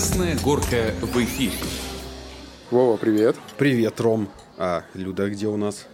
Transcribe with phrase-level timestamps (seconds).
[0.00, 1.52] Красная горка в эфире.
[2.70, 3.36] Вова, привет.
[3.58, 4.30] Привет, Ром.
[4.56, 5.86] А Люда где у нас?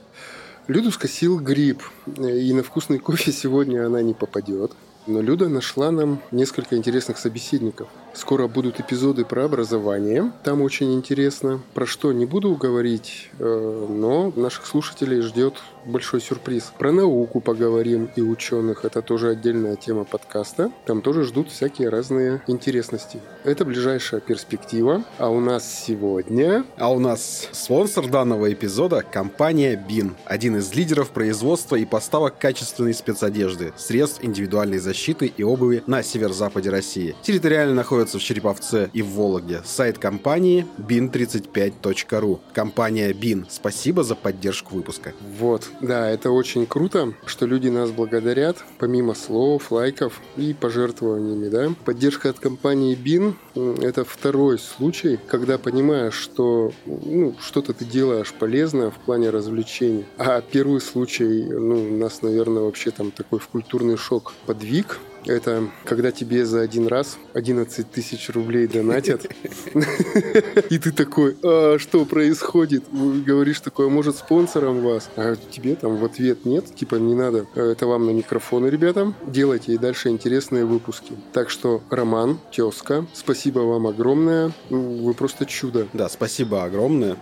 [0.69, 1.83] Люду скосил гриб,
[2.17, 4.71] и на вкусный кофе сегодня она не попадет.
[5.09, 7.89] Но Люда нашла нам несколько интересных собеседников.
[8.17, 10.33] Скоро будут эпизоды про образование.
[10.43, 11.61] Там очень интересно.
[11.75, 16.73] Про что не буду говорить, э, но наших слушателей ждет большой сюрприз.
[16.79, 18.87] Про науку поговорим и ученых.
[18.87, 20.73] Это тоже отдельная тема подкаста.
[20.87, 23.21] Там тоже ждут всякие разные интересности.
[23.45, 25.05] Это ближайшая перспектива.
[25.19, 26.65] А у нас сегодня...
[26.79, 30.15] А у нас спонсор данного эпизода– компания BIN.
[30.25, 36.71] Один из лидеров производства и поставок качественной спецодежды, средств индивидуальной защиты и обуви на северо-западе
[36.71, 37.15] России.
[37.23, 39.63] Территориально находится в Череповце и в Вологде.
[39.65, 42.41] Сайт компании bin35.ru.
[42.53, 43.47] Компания BIN.
[43.49, 45.13] Спасибо за поддержку выпуска.
[45.39, 45.69] Вот.
[45.81, 51.73] Да, это очень круто, что люди нас благодарят, помимо слов, лайков и пожертвованиями, да.
[51.85, 53.35] Поддержка от компании BIN–
[53.83, 60.05] это второй случай, когда понимаешь, что ну, что-то ты делаешь полезное в плане развлечений.
[60.19, 66.11] А первый случай, ну, нас, наверное, вообще там такой в культурный шок подвиг, это когда
[66.13, 69.27] тебе за один раз 11 тысяч рублей донатят.
[70.71, 72.85] И ты такой, а что происходит?
[72.93, 75.11] Говоришь такое, может спонсором вас?
[75.17, 77.47] А тебе там в ответ нет, типа не надо.
[77.55, 79.13] Это вам на микрофоны, ребята.
[79.27, 81.13] Делайте и дальше интересные выпуски.
[81.33, 84.53] Так что, Роман, тезка, спасибо вам огромное.
[84.71, 85.87] Вы просто чудо.
[85.93, 87.17] Да, спасибо огромное.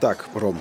[0.00, 0.58] Так, Ром,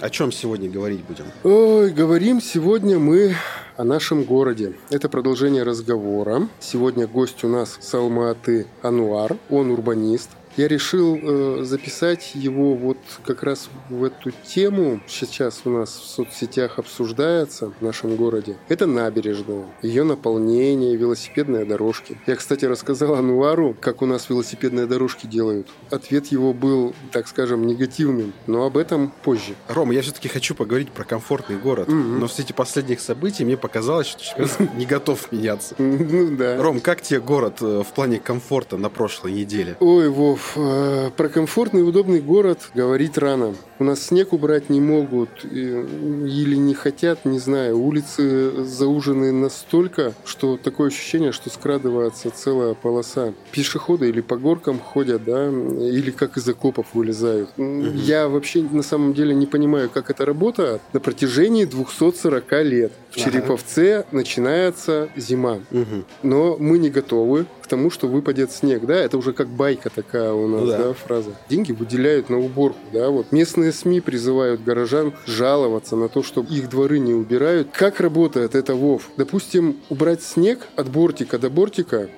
[0.00, 1.24] о чем сегодня говорить будем?
[1.42, 3.34] Ой, говорим сегодня мы
[3.76, 4.74] о нашем городе.
[4.90, 6.48] Это продолжение разговора.
[6.60, 9.36] Сегодня гость у нас Салматы Ануар.
[9.50, 15.00] Он урбанист, я решил э, записать его вот как раз в эту тему.
[15.06, 18.56] Сейчас у нас в соцсетях обсуждается в нашем городе.
[18.68, 22.18] Это набережная, ее наполнение, велосипедные дорожки.
[22.26, 25.68] Я, кстати, рассказал Ануару, как у нас велосипедные дорожки делают.
[25.90, 29.54] Ответ его был, так скажем, негативным, но об этом позже.
[29.68, 31.88] Рома, я все-таки хочу поговорить про комфортный город.
[31.88, 32.18] Mm-hmm.
[32.18, 35.74] Но в свете последних событий мне показалось, что человек не готов меняться.
[35.78, 36.60] Ну да.
[36.62, 39.76] Ром, как тебе город э, в плане комфорта на прошлой неделе?
[39.80, 43.54] Ой, Вов, про комфортный и удобный город говорить рано.
[43.82, 47.80] У нас снег убрать не могут или не хотят, не знаю.
[47.80, 53.34] Улицы заужены настолько, что такое ощущение, что скрадывается целая полоса.
[53.50, 57.50] Пешеходы или по горкам ходят, да, или как из окопов вылезают.
[57.56, 57.88] Угу.
[57.96, 62.92] Я вообще на самом деле не понимаю, как это работает на протяжении 240 лет.
[63.10, 64.06] В Череповце ага.
[64.12, 65.58] начинается зима.
[65.72, 66.04] Угу.
[66.22, 68.86] Но мы не готовы к тому, что выпадет снег.
[68.86, 70.78] Да, это уже как байка такая у нас, ну, да.
[70.78, 71.30] да, фраза.
[71.48, 73.32] Деньги выделяют на уборку, да, вот.
[73.32, 77.68] Местные СМИ призывают горожан жаловаться на то, что их дворы не убирают.
[77.72, 79.10] Как работает это, Вов?
[79.16, 82.08] Допустим, убрать снег от бортика до бортика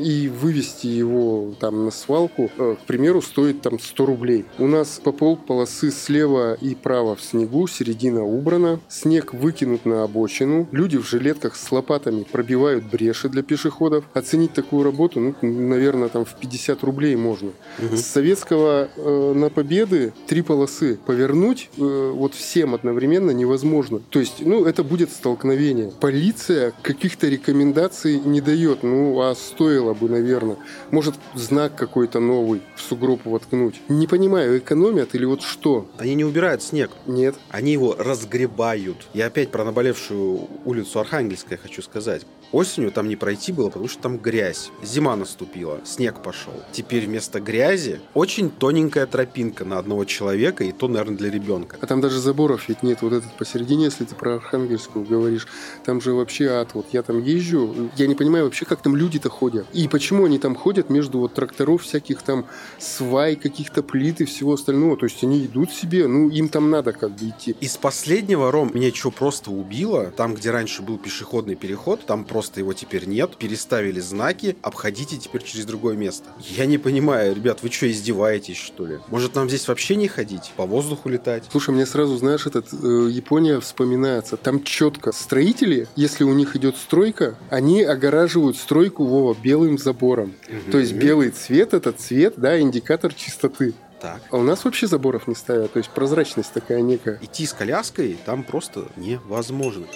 [0.00, 4.44] и вывести его там на свалку, э, к примеру, стоит там 100 рублей.
[4.58, 10.04] У нас по пол полосы слева и право в снегу, середина убрана, снег выкинут на
[10.04, 10.68] обочину.
[10.72, 14.04] Люди в жилетках с лопатами пробивают бреши для пешеходов.
[14.12, 17.52] Оценить такую работу, ну, наверное, там в 50 рублей можно.
[17.78, 17.96] Угу.
[17.96, 20.73] С советского э, на Победы три полосы
[21.06, 24.00] повернуть э, вот всем одновременно невозможно.
[24.10, 25.92] То есть, ну, это будет столкновение.
[26.00, 28.82] Полиция каких-то рекомендаций не дает.
[28.82, 30.56] Ну, а стоило бы, наверное.
[30.90, 33.80] Может, знак какой-то новый в сугроб воткнуть.
[33.88, 35.86] Не понимаю, экономят или вот что?
[35.98, 36.90] Они не убирают снег.
[37.06, 37.34] Нет.
[37.50, 39.08] Они его разгребают.
[39.14, 42.22] Я опять про наболевшую улицу Архангельская, хочу сказать.
[42.54, 44.70] Осенью там не пройти было, потому что там грязь.
[44.80, 46.52] Зима наступила, снег пошел.
[46.70, 51.76] Теперь вместо грязи очень тоненькая тропинка на одного человека, и то, наверное, для ребенка.
[51.80, 53.02] А там даже заборов ведь нет.
[53.02, 55.48] Вот этот посередине, если ты про Архангельскую говоришь,
[55.84, 56.74] там же вообще ад.
[56.74, 59.66] Вот я там езжу, я не понимаю вообще, как там люди-то ходят.
[59.72, 62.46] И почему они там ходят между вот тракторов всяких там
[62.78, 64.96] свай, каких-то плит и всего остального.
[64.96, 67.56] То есть они идут себе, ну им там надо как бы идти.
[67.60, 72.60] Из последнего, Ром, меня что просто убило, там, где раньше был пешеходный переход, там просто
[72.60, 76.28] его теперь нет, переставили знаки, обходите теперь через другое место.
[76.38, 78.98] Я не понимаю, ребят, вы что, издеваетесь, что ли?
[79.08, 81.44] Может, нам здесь вообще не ходить, по воздуху летать?
[81.50, 84.36] Слушай, мне сразу, знаешь, этот э, Япония вспоминается.
[84.36, 90.34] Там четко строители, если у них идет стройка, они огораживают стройку, Вова, белым забором.
[90.48, 90.72] Угу.
[90.72, 93.74] То есть белый цвет, это цвет, да, индикатор чистоты.
[94.00, 94.20] Так.
[94.30, 97.18] А у нас вообще заборов не ставят, то есть прозрачность такая некая.
[97.22, 99.86] Идти с коляской там просто невозможно.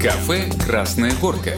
[0.00, 1.52] Кафе «Красная горка».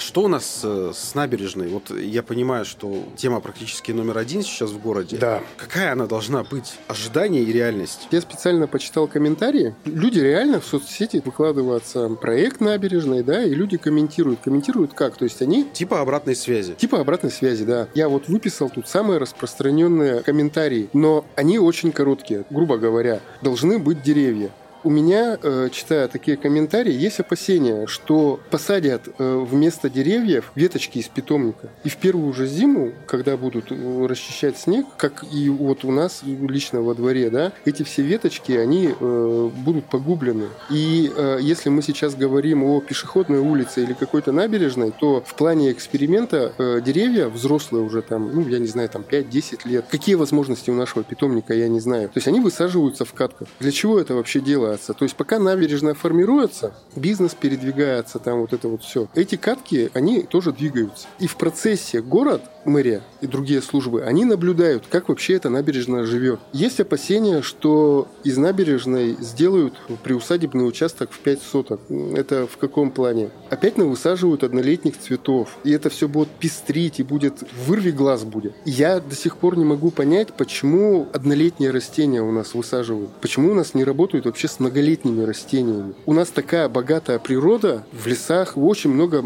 [0.00, 1.68] Что у нас э, с набережной?
[1.68, 5.18] Вот я понимаю, что тема практически номер один сейчас в городе.
[5.18, 5.40] Да.
[5.56, 6.78] Какая она должна быть?
[6.88, 8.08] Ожидание и реальность.
[8.10, 9.74] Я специально почитал комментарии.
[9.84, 14.40] Люди реально в соцсети выкладываются проект набережной, да, и люди комментируют.
[14.40, 15.16] Комментируют как?
[15.16, 16.74] То есть они Типа обратной связи.
[16.74, 17.88] Типа обратной связи, да.
[17.94, 22.44] Я вот выписал тут самые распространенные комментарии, но они очень короткие.
[22.50, 24.50] Грубо говоря, должны быть деревья.
[24.82, 31.08] У меня, э, читая такие комментарии, есть опасения, что посадят э, вместо деревьев веточки из
[31.08, 31.68] питомника.
[31.84, 36.22] И в первую же зиму, когда будут э, расчищать снег, как и вот у нас
[36.24, 40.46] лично во дворе, да, эти все веточки, они будут погублены.
[40.70, 41.10] И
[41.40, 46.52] если мы сейчас говорим о пешеходной улице или какой-то набережной, то в плане эксперимента
[46.84, 51.04] деревья, взрослые уже там, ну, я не знаю, там 5-10 лет, какие возможности у нашего
[51.04, 52.08] питомника, я не знаю.
[52.08, 53.48] То есть они высаживаются в катках.
[53.60, 54.94] Для чего это вообще делается?
[54.94, 59.08] То есть пока набережная формируется, бизнес передвигается, там вот это вот все.
[59.14, 61.06] Эти катки, они тоже двигаются.
[61.18, 66.40] И в процессе город, мэрия и другие службы, они наблюдают, как вообще эта набережная живет.
[66.52, 71.80] Есть опасения, что из набережной сделают приусадебный участок в 5 соток.
[72.14, 73.30] Это в каком плане?
[73.50, 75.56] Опять на высаживают однолетних цветов.
[75.64, 78.54] И это все будет пестрить, и будет вырви глаз будет.
[78.64, 83.10] Я до сих пор не могу понять, почему однолетние растения у нас высаживают.
[83.20, 85.94] Почему у нас не работают вообще многолетними растениями.
[86.06, 89.24] У нас такая богатая природа в лесах, очень много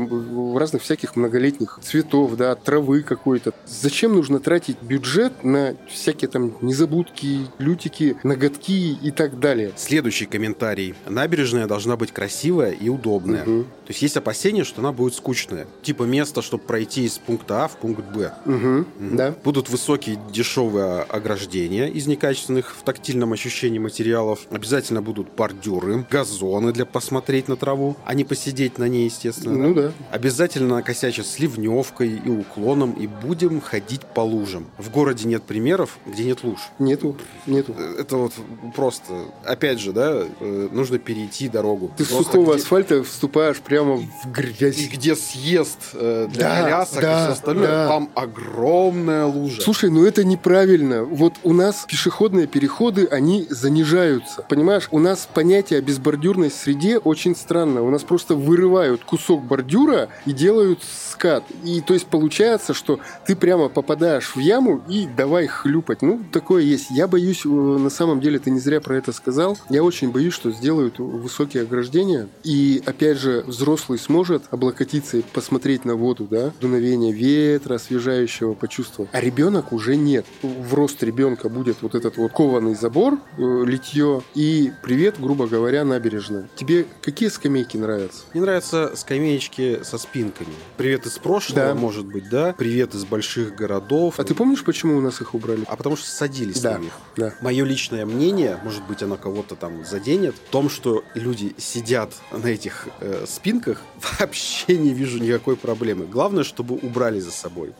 [0.58, 3.52] разных всяких многолетних цветов, да, травы какой-то.
[3.66, 9.72] Зачем нужно тратить бюджет на всякие там незабудки, лютики, ноготки и так далее?
[9.76, 10.94] Следующий комментарий.
[11.06, 13.42] Набережная должна быть красивая и удобная.
[13.44, 13.66] Угу.
[13.84, 15.66] То есть есть опасение, что она будет скучная.
[15.82, 18.32] Типа место, чтобы пройти из пункта А в пункт Б.
[18.46, 18.54] Угу.
[18.54, 19.16] Мгм.
[19.16, 19.34] Да.
[19.44, 24.40] Будут высокие дешевые ограждения из некачественных в тактильном ощущении материалов.
[24.50, 29.69] Обязательно будут бордюры, газоны для посмотреть на траву, а не посидеть на ней, естественно.
[29.69, 29.92] Ну да.
[30.10, 34.66] Обязательно накосячат с ливневкой и уклоном, и будем ходить по лужам.
[34.78, 36.58] В городе нет примеров, где нет луж.
[36.78, 37.16] Нету.
[37.46, 37.75] Нету.
[37.78, 38.32] Э, Это вот
[38.75, 39.12] просто,
[39.44, 41.92] опять же, да, э, нужно перейти дорогу.
[41.98, 44.88] Ты с Просто сухого где- асфальта вступаешь прямо в и грязь.
[44.88, 47.88] где съезд э, для Да, колясок да, и все остальное, да.
[47.88, 49.61] там огромная лужа.
[49.61, 51.05] Слушай, ну это неправильно.
[51.05, 54.44] Вот у нас пешеходные переходы, они занижаются.
[54.49, 57.82] Понимаешь, у нас понятие о безбордюрной среде очень странно.
[57.82, 60.81] У нас просто вырывают кусок бордюра и делают
[61.11, 61.44] скат.
[61.65, 66.03] И то есть получается, что ты прямо попадаешь в яму и давай хлюпать.
[66.03, 66.91] Ну, такое есть.
[66.91, 69.56] Я боюсь, э, на самом деле, ты не зря про это сказал.
[69.70, 72.29] Я очень боюсь, что сделают высокие ограждения.
[72.43, 79.11] И, опять же, взрослый сможет облокотиться и посмотреть на воду, да, дуновение ветра освежающего почувствовать.
[79.14, 80.26] А ребенок уже нет.
[80.43, 85.82] В рост ребенка будет вот этот вот кованый забор, э, литье и привет, грубо говоря,
[85.84, 86.46] набережная.
[86.56, 88.25] Тебе какие скамейки нравятся?
[88.34, 90.52] Мне нравятся скамеечки со спинками.
[90.76, 91.75] Привет из прошлого, Да.
[91.75, 92.55] может быть, да?
[92.58, 94.20] Привет из больших городов.
[94.20, 95.64] А ты помнишь, почему у нас их убрали?
[95.69, 96.93] А потому что садились Да, на них.
[97.17, 97.32] да.
[97.40, 102.49] Мое личное мнение, может быть, оно кого-то там заденет, в том, что люди сидят на
[102.49, 103.54] этих э, спинках,
[104.21, 106.06] вообще не вижу никакой проблемы.
[106.06, 107.73] Главное, чтобы убрали за собой.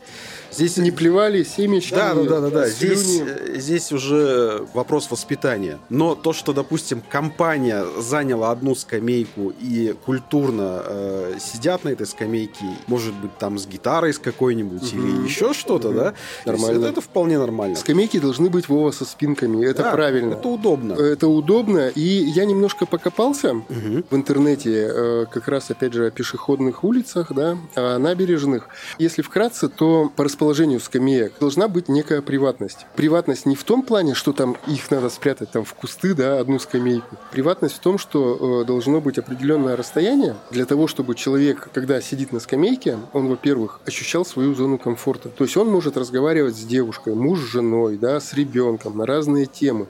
[0.55, 2.67] Здесь Не плевали семечки, Да, да, да, да.
[2.69, 5.79] Здесь, э, здесь уже вопрос воспитания.
[5.89, 12.63] Но то, что, допустим, компания заняла одну скамейку и культурно э, сидят на этой скамейке,
[12.87, 15.07] может быть, там с гитарой с какой-нибудь Мгм.
[15.19, 15.97] или еще что-то, Мгм.
[15.97, 16.13] да?
[16.45, 16.77] Нормально.
[16.79, 17.75] Это, это вполне нормально.
[17.75, 19.65] Скамейки должны быть Вова со спинками.
[19.65, 20.35] Это Да, правильно.
[20.35, 20.93] Это удобно.
[20.93, 21.89] Это удобно.
[21.89, 24.05] И я немножко покопался Мгм.
[24.09, 28.69] в интернете, э, как раз, опять же, о пешеходных улицах, да, о набережных.
[28.99, 32.85] Если вкратце, то по расположению скамеек должна быть некая приватность.
[32.95, 36.59] Приватность не в том плане, что там их надо спрятать там в кусты, да, одну
[36.59, 37.17] скамейку.
[37.31, 42.31] Приватность в том, что э, должно быть определенное расстояние для того, чтобы человек, когда сидит
[42.31, 45.29] на скамейке, он, во-первых, ощущал свою зону комфорта.
[45.29, 49.45] То есть он может разговаривать с девушкой, муж с женой, да, с ребенком на разные
[49.45, 49.87] темы.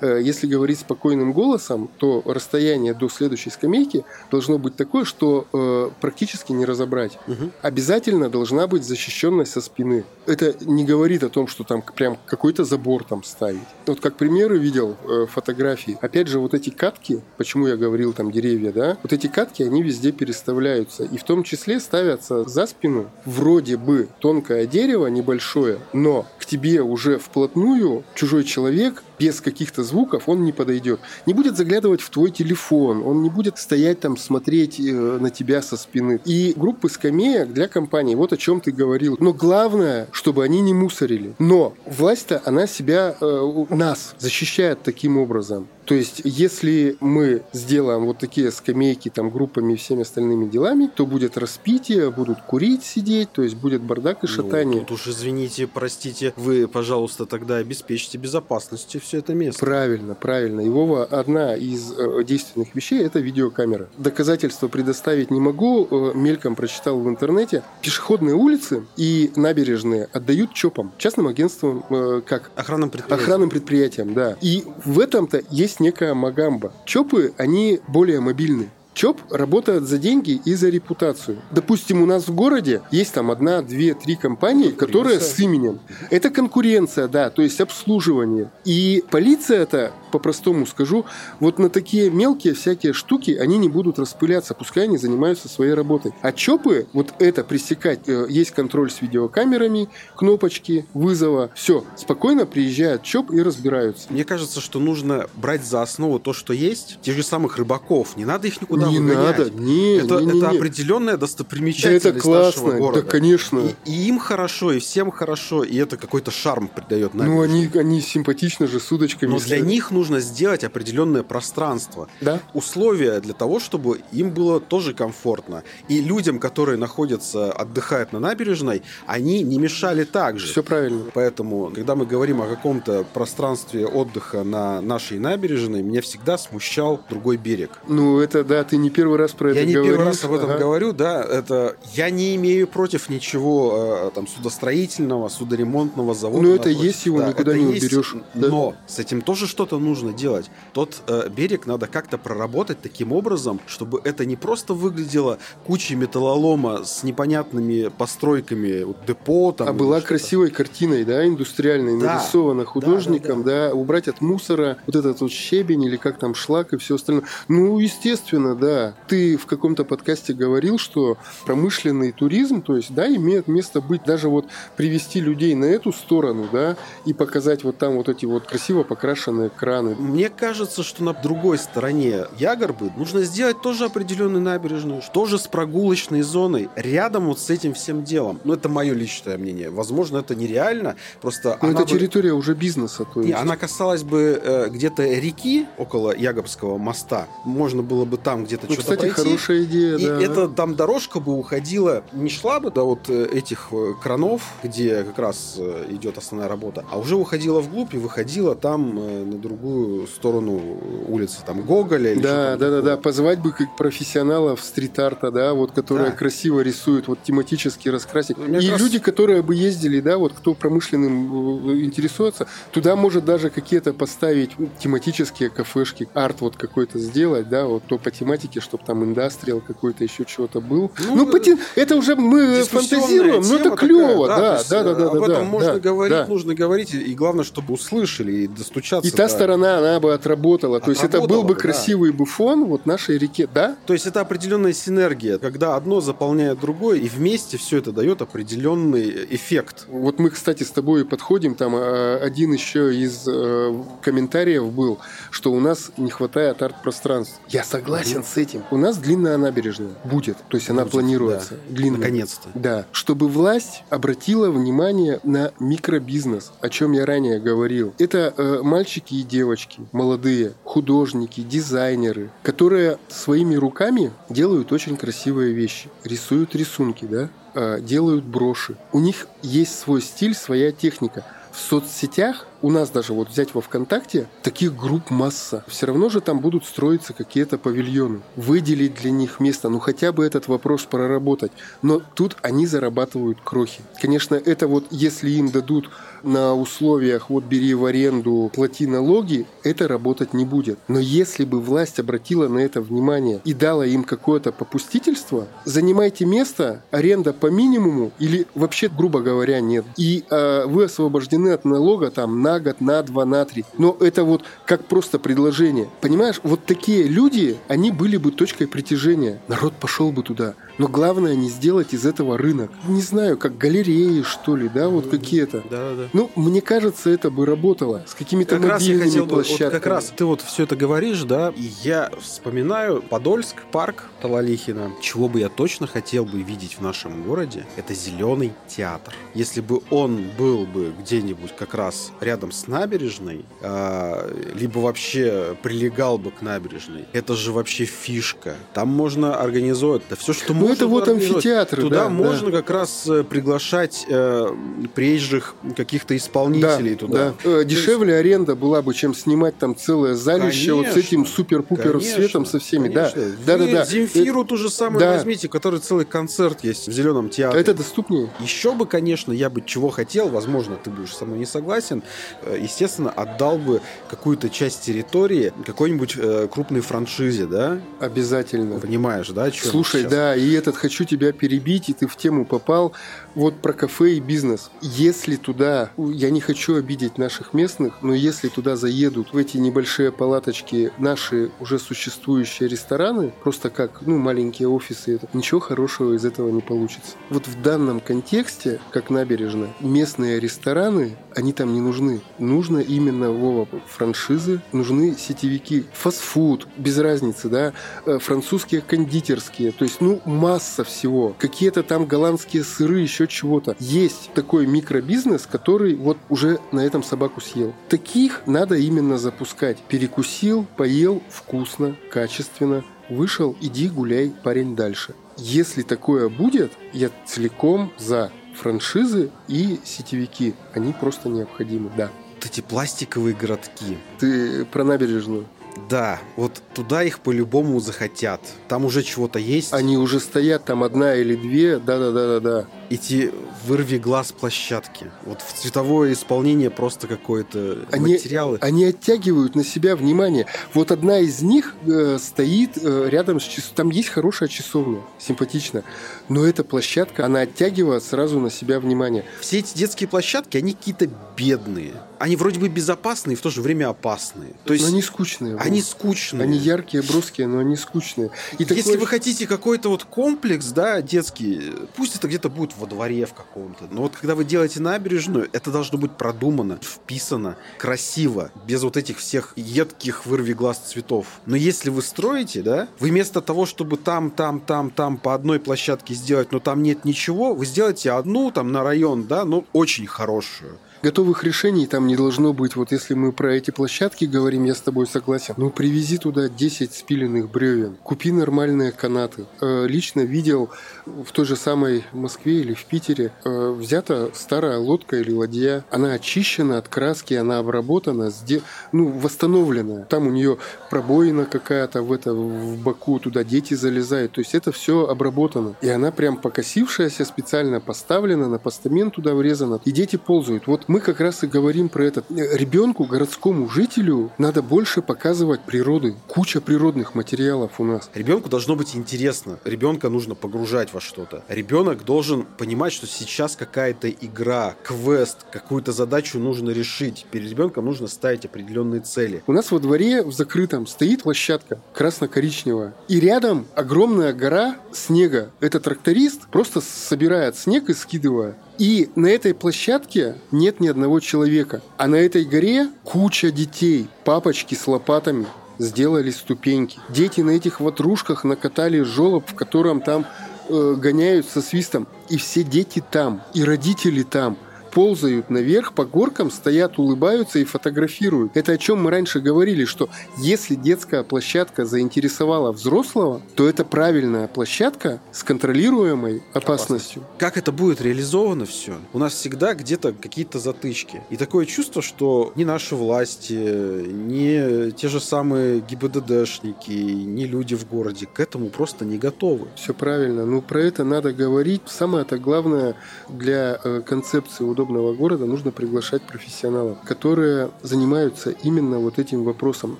[0.00, 5.90] Э, Если говорить спокойным голосом, то расстояние до следующей скамейки должно быть такое, что э,
[6.00, 7.18] практически не разобрать.
[7.26, 7.52] Мгм.
[7.62, 9.97] Обязательно должна быть защищенность со спины.
[10.26, 13.62] Это не говорит о том, что там прям какой-то забор там ставить.
[13.86, 15.98] Вот как примеры видел э, фотографии.
[16.00, 19.82] Опять же, вот эти катки, почему я говорил там деревья, да, вот эти катки, они
[19.82, 21.04] везде переставляются.
[21.04, 26.82] И в том числе ставятся за спину вроде бы тонкое дерево небольшое, но к тебе
[26.82, 31.00] уже вплотную чужой человек без каких-то звуков он не подойдет.
[31.26, 35.62] Не будет заглядывать в твой телефон, он не будет стоять там, смотреть э, на тебя
[35.62, 36.20] со спины.
[36.24, 39.16] И группы скамеек для компании, вот о чем ты говорил.
[39.20, 41.34] Но главное, чтобы они не мусорили.
[41.38, 45.68] Но власть-то, она себя, э, нас защищает таким образом.
[45.88, 51.06] То есть, если мы сделаем вот такие скамейки там группами и всеми остальными делами, то
[51.06, 54.80] будет распитие, будут курить, сидеть, то есть будет бардак и Ну, шатание.
[54.80, 59.64] тут уж извините, простите, вы, пожалуйста, тогда обеспечьте безопасностью все это место.
[59.64, 60.62] Правильно, правильно.
[60.70, 63.88] Вова, одна из э, действенных вещей– это видеокамера.
[63.96, 67.62] Доказательства предоставить не могу, э, мельком прочитал в интернете.
[67.80, 73.22] Пешеходные улицы и набережные отдают ЧОПам, частным агентствам, э, как Охранным предприятием.
[73.24, 74.36] охранным предприятиям, да.
[74.42, 76.72] И в этом-то есть некая магамба.
[76.84, 78.68] ЧОПы, они более мобильны.
[78.98, 81.38] ЧОП работает за деньги и за репутацию.
[81.52, 85.78] Допустим, у нас в городе есть там одна, две, три компании, которые с именем.
[86.10, 88.50] Это конкуренция, да, то есть обслуживание.
[88.64, 91.04] И полиция это, по-простому скажу,
[91.38, 96.12] вот на такие мелкие всякие штуки они не будут распыляться, пускай они занимаются своей работой.
[96.22, 103.04] А ЧОПы, вот это пресекать, э, есть контроль с видеокамерами, кнопочки вызова, все, спокойно приезжает
[103.04, 104.08] ЧОП и разбираются.
[104.10, 108.16] Мне кажется, что нужно брать за основу то, что есть, тех же самых рыбаков.
[108.16, 109.38] Не надо их никуда не выгонять.
[109.38, 110.56] надо, не, это, не, не, это не.
[110.58, 113.02] определенная Да достопримечательность это классно, нашего города.
[113.02, 113.58] да, конечно.
[113.84, 117.26] И, и им хорошо, и всем хорошо, и это какой-то шарм придает нам.
[117.26, 119.30] Ну, они, они симпатично же с удочками.
[119.30, 122.08] Но для них нужно сделать определенное пространство.
[122.20, 122.40] Да.
[122.54, 125.62] Условия для того, чтобы им было тоже комфортно.
[125.88, 130.46] И людям, которые находятся, отдыхают на набережной, они не мешали так же.
[130.46, 131.04] Все правильно.
[131.12, 137.36] Поэтому, когда мы говорим о каком-то пространстве отдыха на нашей набережной, меня всегда смущал другой
[137.36, 137.78] берег.
[137.86, 139.92] Ну, это, да, ты не первый раз про Я это не говоришь.
[139.92, 140.58] первый раз об этом Ага.
[140.58, 146.42] говорю, да, это я не имею против ничего э, там судостроительного, судоремонтного завода.
[146.42, 146.80] Ну, это напротив.
[146.82, 148.48] есть, его Да, никуда не есть, уберешь, да.
[148.48, 150.50] Но с этим тоже что-то нужно делать.
[150.72, 156.84] Тот э, берег надо как-то проработать таким образом, чтобы это не просто выглядело кучей металлолома
[156.84, 159.68] с непонятными постройками, вот депо там.
[159.68, 162.14] А была красивой картиной, да, индустриальной, Да.
[162.14, 166.34] нарисована Да, художником, да, да, убрать от мусора вот этот вот щебень или как там
[166.34, 167.24] шлак и все остальное.
[167.48, 168.94] Ну, естественно, да.
[169.06, 174.28] Ты в каком-то подкасте говорил, что промышленный туризм, то есть, да, имеет место быть, даже
[174.28, 174.46] вот
[174.76, 179.50] привести людей на эту сторону, да, и показать вот там вот эти вот красиво покрашенные
[179.50, 179.94] краны.
[179.96, 186.22] Мне кажется, что на другой стороне Ягорбы нужно сделать тоже определенную набережную, тоже с прогулочной
[186.22, 188.40] зоной, рядом вот с этим всем делом.
[188.44, 189.70] Ну, это мое личное мнение.
[189.70, 193.40] Возможно, это нереально, просто Но это бы- территория уже бизнеса, то Не, есть.
[193.40, 197.26] она касалась бы э, где-то реки около Ягорского моста.
[197.44, 199.14] Можно было бы там где-то Ну, что-то кстати, пройти.
[199.14, 200.22] хорошая идея, И да.
[200.22, 205.04] это там дорожка бы уходила, не шла бы до вот э, этих э, кранов, где
[205.04, 208.94] как раз э, идет основная работа, а уже уходила вглубь и выходила там
[209.30, 210.60] на другую сторону
[211.08, 212.82] улицы, там Гоголя или Да, да, да, такое.
[212.82, 212.96] да.
[212.96, 216.16] Позвать бы как профессионалов стрит-арта, да, вот которые Да.
[216.16, 218.38] красиво рисуют, вот тематически раскрасить.
[218.38, 223.24] Ну, мне И раз- люди, которые бы ездили, да, вот кто промышленным интересуется, туда может
[223.26, 228.84] даже какие-то поставить тематические кафешки, арт вот какой-то сделать, да, вот то по тематике, чтобы
[228.86, 230.90] там индастриал какой-то еще чего-то был.
[231.06, 234.70] Ну, Ну, по те- это уже мы фантазируем, ну это клево, такая, да, то есть,
[234.70, 236.26] да, да, э, да, Об да, этом да, можно да, говорить, да.
[236.26, 239.08] нужно говорить, и главное, чтобы услышали и достучаться.
[239.08, 240.80] И та до- сторона, она бы отработала.
[240.80, 241.60] То есть это был Отработала бы да.
[241.60, 243.76] красивый бы фон вот нашей реке, да?
[243.86, 249.26] То есть это определенная синергия, когда одно заполняет другое, и вместе все это дает определенный
[249.30, 249.86] эффект.
[249.88, 254.98] Вот мы, кстати, с тобой подходим, там э, один еще из э, комментариев был,
[255.30, 257.40] что у нас не хватает арт-пространств.
[257.48, 258.62] Я согласен с этим.
[258.70, 261.54] У нас длинная набережная будет, то есть она Будет, планируется.
[261.54, 261.74] да.
[261.74, 261.98] Длинная.
[262.00, 262.48] Наконец-то.
[262.54, 267.94] Да, чтобы власть обратила внимание на микробизнес, о чем я ранее говорил.
[267.98, 275.88] Это э, мальчики и девочки, молодые, художники, дизайнеры, которые своими руками делают очень красивые вещи,
[276.04, 278.76] рисуют рисунки, да, э, делают броши.
[278.92, 281.24] У них есть свой стиль, своя техника.
[281.52, 285.64] В соцсетях у нас даже вот взять во ВКонтакте таких групп масса.
[285.68, 288.20] Все равно же там будут строиться какие-то павильоны.
[288.36, 291.52] Выделить для них место, ну хотя бы этот вопрос проработать.
[291.82, 293.82] Но тут они зарабатывают крохи.
[294.00, 295.90] Конечно, это вот если им дадут
[296.22, 300.78] на условиях вот бери в аренду, плати налоги, это работать не будет.
[300.88, 306.82] Но если бы власть обратила на это внимание и дала им какое-то попустительство, занимайте место,
[306.90, 309.84] аренда по минимуму или вообще, грубо говоря, нет.
[309.96, 313.64] И э, вы освобождены от налога там на год, на два, на три.
[313.76, 315.88] Но это вот как просто предложение.
[316.00, 319.38] Понимаешь, вот такие люди, они были бы точкой притяжения.
[319.48, 320.54] Народ пошел бы туда.
[320.78, 322.70] Но главное не сделать из этого рынок.
[322.86, 325.62] Не знаю, как галереи, что ли, да, вот какие-то.
[325.70, 326.08] Да, да.
[326.12, 329.46] Ну, мне кажется, это бы работало с какими-то Как раз я мобильными хотел бы, вот
[329.46, 329.70] площадками.
[329.80, 334.92] как раз ты вот все это говоришь, да, и я вспоминаю Подольск, парк Талалихина.
[335.00, 339.14] Чего бы я точно хотел бы видеть в нашем городе, это зеленый театр.
[339.34, 346.18] Если бы он был бы где-нибудь как раз рядом с набережной, а, либо вообще прилегал
[346.18, 348.54] бы к набережной, это же вообще фишка.
[348.74, 350.72] Там можно организовать да все, что Ну, можно.
[350.74, 354.46] это вот амфитеатры, Туда да, можно как раз э, приглашать э,
[354.94, 357.34] приезжих каких-то Да, исполнителей туда.
[357.44, 357.50] да.
[357.50, 361.92] Э, Дешевле аренда была бы, чем снимать там целое залище вот с Конечно, этим супер-пупер
[361.92, 362.88] Конечно, светом со всеми.
[362.88, 363.36] Да, конечно.
[363.46, 363.84] да, да, Вы да.
[363.84, 365.12] Земфиру ту же самую да.
[365.12, 367.60] возьмите, который целый концерт есть в Зеленом театре.
[367.60, 368.30] Это доступнее.
[368.40, 372.02] Еще бы, конечно, я бы чего хотел, возможно, ты будешь со мной не согласен,
[372.42, 377.78] э, естественно, отдал бы какую-то часть территории какой-нибудь э, крупной франшизе, да?
[378.00, 378.80] Обязательно.
[378.80, 379.50] Понимаешь, да?
[379.52, 382.92] Слушай, да, и этот хочу тебя перебить, и ты в тему попал.
[383.34, 384.70] Вот про кафе и бизнес.
[384.80, 390.12] Если туда, я не хочу обидеть наших местных, но если туда заедут в эти небольшие
[390.12, 396.60] палаточки наши уже существующие рестораны, просто как, ну, маленькие офисы, ничего хорошего из этого не
[396.60, 397.12] получится.
[397.30, 402.20] Вот в данном контексте, как набережная, местные рестораны, они там не нужны.
[402.38, 405.84] Нужно именно, Вова, франшизы, нужны сетевики.
[405.92, 407.72] Фастфуд, без разницы, да,
[408.06, 411.36] э, французские кондитерские, то есть, ну, масса всего.
[411.38, 413.76] Какие-то там голландские сыры, еще чего-то.
[413.78, 417.74] Есть такой микробизнес, который вот уже на этом собаку съел.
[417.90, 419.76] Таких надо именно запускать.
[419.88, 425.14] Перекусил, поел, вкусно, качественно, вышел, иди гуляй, парень, дальше.
[425.36, 430.54] Если такое будет, я целиком за франшизы и сетевики.
[430.72, 432.10] Они просто необходимы, да.
[432.36, 433.98] Вот эти пластиковые городки.
[434.18, 435.44] Ты про набережную.
[435.88, 438.40] Да, вот туда их по-любому захотят.
[438.68, 439.72] Там уже чего-то есть.
[439.72, 442.66] Они уже стоят, там одна или две, да-да-да-да-да.
[442.90, 443.32] Эти
[443.66, 445.10] вырви глаз площадки.
[445.26, 448.58] Вот в цветовое исполнение просто какое-то Они, материалы.
[448.62, 450.46] они оттягивают на себя внимание.
[450.72, 453.74] Вот одна из них э, стоит э, рядом с часовней.
[453.76, 455.84] Там есть хорошая часовня, симпатично.
[456.30, 459.24] Но эта площадка, она оттягивает сразу на себя внимание.
[459.40, 461.92] Все эти детские площадки, они какие-то бедные.
[462.18, 464.54] Они вроде бы безопасные, в то же время опасные.
[464.64, 465.54] То есть но они скучные.
[465.54, 465.64] Вов.
[465.64, 466.42] они скучные.
[466.42, 468.30] Они яркие, броские, но они скучные.
[468.58, 472.86] И Если такое- вы хотите какой-то вот комплекс, да, детский, пусть это где-то будет во
[472.86, 473.84] дворе в каком-то.
[473.90, 479.18] Но вот когда вы делаете набережную, это должно быть продумано, вписано, красиво, без вот этих
[479.18, 481.26] всех едких вырви глаз цветов.
[481.46, 485.60] Но если вы строите, да, вы вместо того, чтобы там, там, там, там по одной
[485.60, 490.06] площадке сделать, но там нет ничего, вы сделаете одну там на район, да, но очень
[490.06, 490.78] хорошую.
[491.00, 492.74] Готовых решений там не должно быть.
[492.74, 495.54] Вот если мы про эти площадки говорим, я с тобой согласен.
[495.56, 497.96] Ну, привези туда 10 спиленных бревен.
[498.02, 499.46] Купи нормальные канаты.
[499.60, 500.70] Э, лично видел
[501.06, 505.84] в той же самой Москве или в Питере э, взята старая лодка или ладья.
[505.90, 508.62] Она очищена от краски, она обработана, сде...
[508.90, 510.04] ну, восстановленная.
[510.06, 510.58] Там у нее
[510.90, 514.32] пробоина какая-то в, это, в боку, туда дети залезают.
[514.32, 515.76] То есть это все обработано.
[515.80, 519.80] И она прям покосившаяся, специально поставлена, на постамент туда врезана.
[519.84, 520.66] И дети ползают.
[520.66, 522.24] Вот мы как раз и говорим про это.
[522.30, 526.16] Ребенку, городскому жителю надо больше показывать природы.
[526.26, 528.10] Куча природных материалов у нас.
[528.14, 529.58] Ребенку должно быть интересно.
[529.64, 531.44] Ребенка нужно погружать во что-то.
[531.48, 537.26] Ребенок должен понимать, что сейчас какая-то игра, квест, какую-то задачу нужно решить.
[537.30, 539.42] Перед ребенком нужно ставить определенные цели.
[539.46, 542.94] У нас во дворе в закрытом стоит площадка красно-коричневая.
[543.08, 545.50] И рядом огромная гора снега.
[545.60, 548.56] Это тракторист просто собирает снег и скидывает.
[548.78, 551.82] И на этой площадке нет ни одного человека.
[551.96, 555.46] А на этой горе куча детей, папочки с лопатами
[555.78, 557.00] сделали ступеньки.
[557.08, 560.26] Дети на этих ватрушках накатали жолоб, в котором там
[560.68, 562.06] э, гоняют со свистом.
[562.28, 564.56] И все дети там, и родители там
[564.98, 568.56] ползают наверх по горкам, стоят, улыбаются и фотографируют.
[568.56, 570.08] Это о чем мы раньше говорили, что
[570.38, 577.22] если детская площадка заинтересовала взрослого, то это правильная площадка с контролируемой опасностью.
[577.38, 578.96] Как это будет реализовано все?
[579.12, 581.22] У нас всегда где-то какие-то затычки.
[581.30, 587.86] И такое чувство, что ни наши власти, ни те же самые ГИБДДшники, ни люди в
[587.86, 589.68] городе к этому просто не готовы.
[589.76, 590.44] Все правильно.
[590.44, 591.82] Ну, про это надо говорить.
[591.86, 592.96] Самое-то главное
[593.28, 599.98] для э, концепции удобной удобного города нужно приглашать профессионалов, которые занимаются именно вот этим вопросом.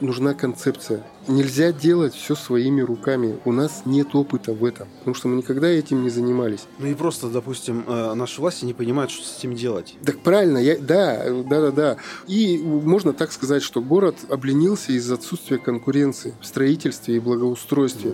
[0.00, 1.04] Нужна концепция.
[1.28, 3.36] Нельзя делать все своими руками.
[3.44, 6.66] У нас нет опыта в этом, потому что мы никогда этим не занимались.
[6.78, 9.96] Ну и просто, допустим, э, наши власти не понимают, что с этим делать.
[10.04, 11.96] Так правильно, я, да, да, да, да.
[12.28, 18.12] И можно так сказать, что город обленился из-за отсутствия конкуренции в строительстве и благоустройстве.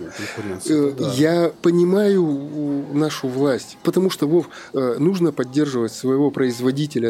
[0.67, 1.11] Ну, да.
[1.13, 2.23] Я понимаю
[2.93, 6.52] нашу власть, потому что, Вов, э, нужно поддерживать своего производителя,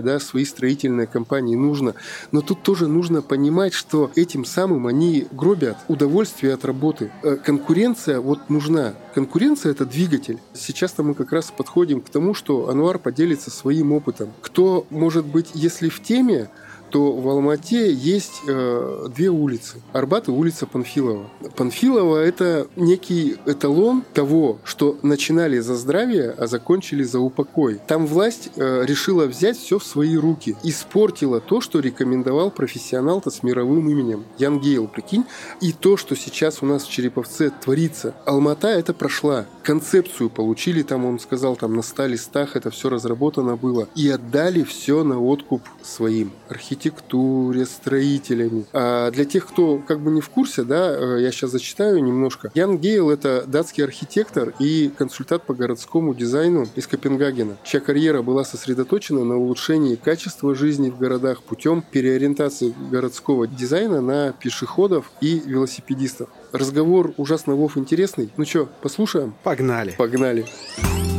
[0.01, 1.95] да, свои строительные компании нужно,
[2.31, 7.11] но тут тоже нужно понимать, что этим самым они гробят удовольствие от работы.
[7.23, 8.93] Э, конкуренция вот нужна.
[9.13, 10.39] Конкуренция– это двигатель.
[10.53, 14.33] Сейчас-то мы как раз подходим к тому, что Ануар поделится своим опытом.
[14.41, 16.49] Кто, может быть, если в теме,
[16.93, 19.81] то в Алмате есть э, две улицы.
[19.93, 21.27] Арбат и улица Панфилова.
[21.55, 27.81] Панфилова– это некий эталон того, что начинали за здравие, а закончили за упокой.
[27.87, 30.55] Там власть э, решила взять все в свои руки.
[30.61, 34.25] Испортила то, что рекомендовал профессионал-то с мировым именем.
[34.37, 35.25] Ян Гейл, прикинь.
[35.61, 38.13] И то, что сейчас у нас в Череповце творится.
[38.23, 39.47] Алмата это прошла.
[39.63, 43.87] Концепцию получили там, он сказал, там на 100 листах это все разработано было.
[43.95, 48.65] И отдали все на откуп своим архитектуре, строителями.
[48.73, 52.51] А для тех, кто как бы не в курсе, да, э, я сейчас зачитаю немножко.
[52.55, 58.43] Ян Гейл– это датский архитектор и консультант по городскому дизайну из Копенгагена, чья карьера была
[58.43, 66.29] сосредоточена на улучшении качества жизни в городах путем переориентации городского дизайна на пешеходов и велосипедистов.
[66.53, 68.29] Разговор ужасно, Вов, интересный.
[68.37, 69.33] Ну что, послушаем?
[69.43, 69.95] Погнали.
[69.97, 70.45] Погнали.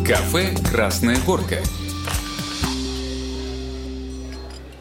[0.07, 1.57] Кафе «Красная горка».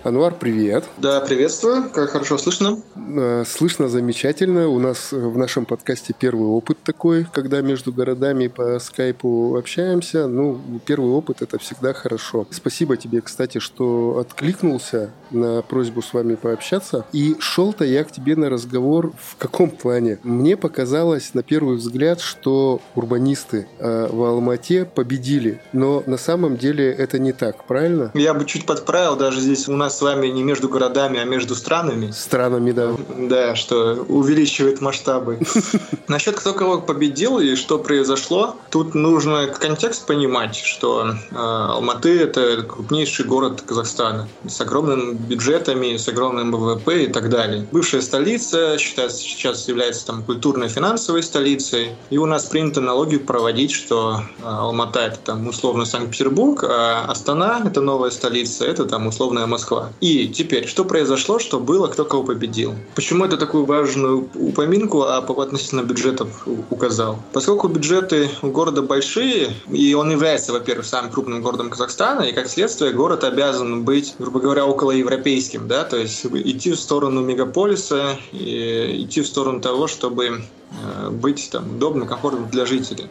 [0.04, 0.84] Анвар, привет.
[0.98, 1.89] Да, приветствую.
[1.89, 2.78] Как хорошо слышно?
[3.16, 4.68] Э, слышно замечательно.
[4.68, 10.28] У нас в нашем подкасте первый опыт такой, когда между городами по скайпу общаемся.
[10.28, 12.46] Ну, первый опыт– это всегда хорошо.
[12.52, 17.06] Спасибо тебе, кстати, что откликнулся на просьбу с вами пообщаться.
[17.13, 20.20] И шел-то я к тебе на разговор в каком плане?
[20.24, 25.62] Мне показалось на первый взгляд, что урбанисты э, в Алмате победили.
[25.72, 28.12] Но на самом деле это не так, правильно?
[28.13, 29.16] Я бы чуть подправил.
[29.16, 32.12] Даже здесь у нас с вами не между городами, а между странами.
[32.12, 32.96] Странами, да.
[33.18, 35.40] Да, что увеличивает масштабы.
[36.08, 42.64] Насчет кто кого победил и что произошло, тут нужно контекст понимать, что э, Алматы– это
[42.64, 47.68] крупнейший город Казахстана с огромными бюджетами, с огромным ВВП и так далее.
[47.72, 54.22] Бывшая столица считается, сейчас является там культурно-финансовой столицей, и у нас принято налоги проводить, что
[54.22, 59.83] э, Алмата– это там условно Санкт-Петербург, а Астана– это новая столица, это там условная Москва.
[60.02, 62.76] И теперь, что произошло, что было, кто кого победил?
[62.96, 67.19] Почему это такую важную упоминку а относительно бюджетов указал?
[67.32, 72.50] Поскольку бюджеты у города большие, и он является, во-первых, самым крупным городом Казахстана, и как
[72.50, 78.17] следствие город обязан быть, грубо говоря, около европейским, да, то есть идти в сторону мегаполиса,
[78.32, 83.08] идти в сторону того, чтобы э, быть там удобным, комфортным для жителей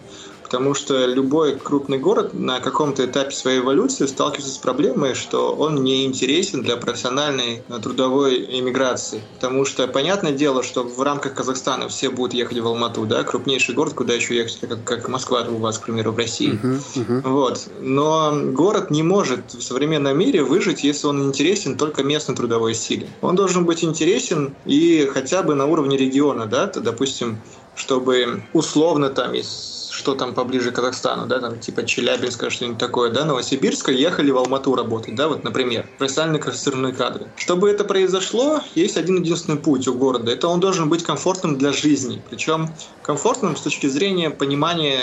[0.53, 5.83] потому что любой крупный город на каком-то этапе своей эволюции сталкивается с проблемой, что он
[5.83, 9.23] не интересен для профессиональной э, трудовой иммиграции.
[9.37, 13.75] Потому что понятное дело, что в рамках Казахстана все будут ехать в Алмату, да, крупнейший
[13.75, 16.61] город, куда еще ехать, как, как Москва у вас, к примеру, в России.
[16.63, 17.21] Uh-huh, uh-huh.
[17.31, 17.69] Вот.
[17.81, 23.09] Но город не может в современном мире выжить, если он интересен только местной трудовой силе.
[23.23, 27.41] Он должен быть интересен и хотя бы на уровне региона, да, то, допустим,
[27.75, 33.11] чтобы условно там из что там поближе к Казахстану, да, там типа Челябинска, что-нибудь такое,
[33.11, 37.29] да, Новосибирска, ехали в Алмату работать, да, вот, например, профессиональные квалифицированные кадры.
[37.37, 40.33] Чтобы это произошло, есть один единственный путь у города.
[40.33, 42.21] Это он должен быть комфортным для жизни.
[42.31, 42.69] Причем
[43.03, 44.99] комфортным с точки зрения понимания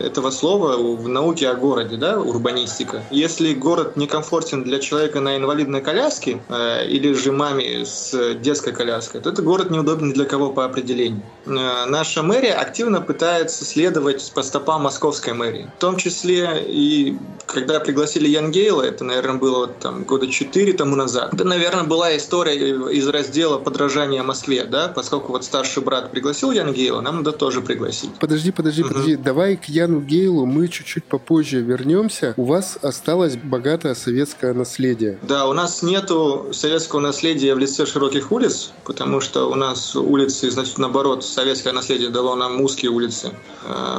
[0.00, 3.04] этого слова в науке о городе, да, урбанистика.
[3.12, 9.20] Если город некомфортен для человека на инвалидной коляске э, или же маме с детской коляской,
[9.20, 11.22] то это город неудобен для кого по определению.
[11.46, 15.70] Э, наша мэрия активно пытается следовать по стопам московской мэрии.
[15.76, 17.16] В том числе и
[17.46, 22.54] когда пригласили Янгейла, это, наверное, было там года четыре тому назад, это, наверное, была история
[22.90, 28.10] из раздела подражания Москве, да, поскольку вот старший брат пригласил Янгейла, нам надо тоже пригласить.
[28.18, 28.88] Подожди, подожди, угу.
[28.88, 32.34] подожди, давай к Яну Гейлу мы чуть-чуть попозже вернемся.
[32.36, 35.18] У вас осталось богатое советское наследие.
[35.22, 40.50] Да, у нас нету советского наследия в лице широких улиц, потому что у нас улицы,
[40.50, 43.32] значит, наоборот, советское наследие дало нам узкие улицы.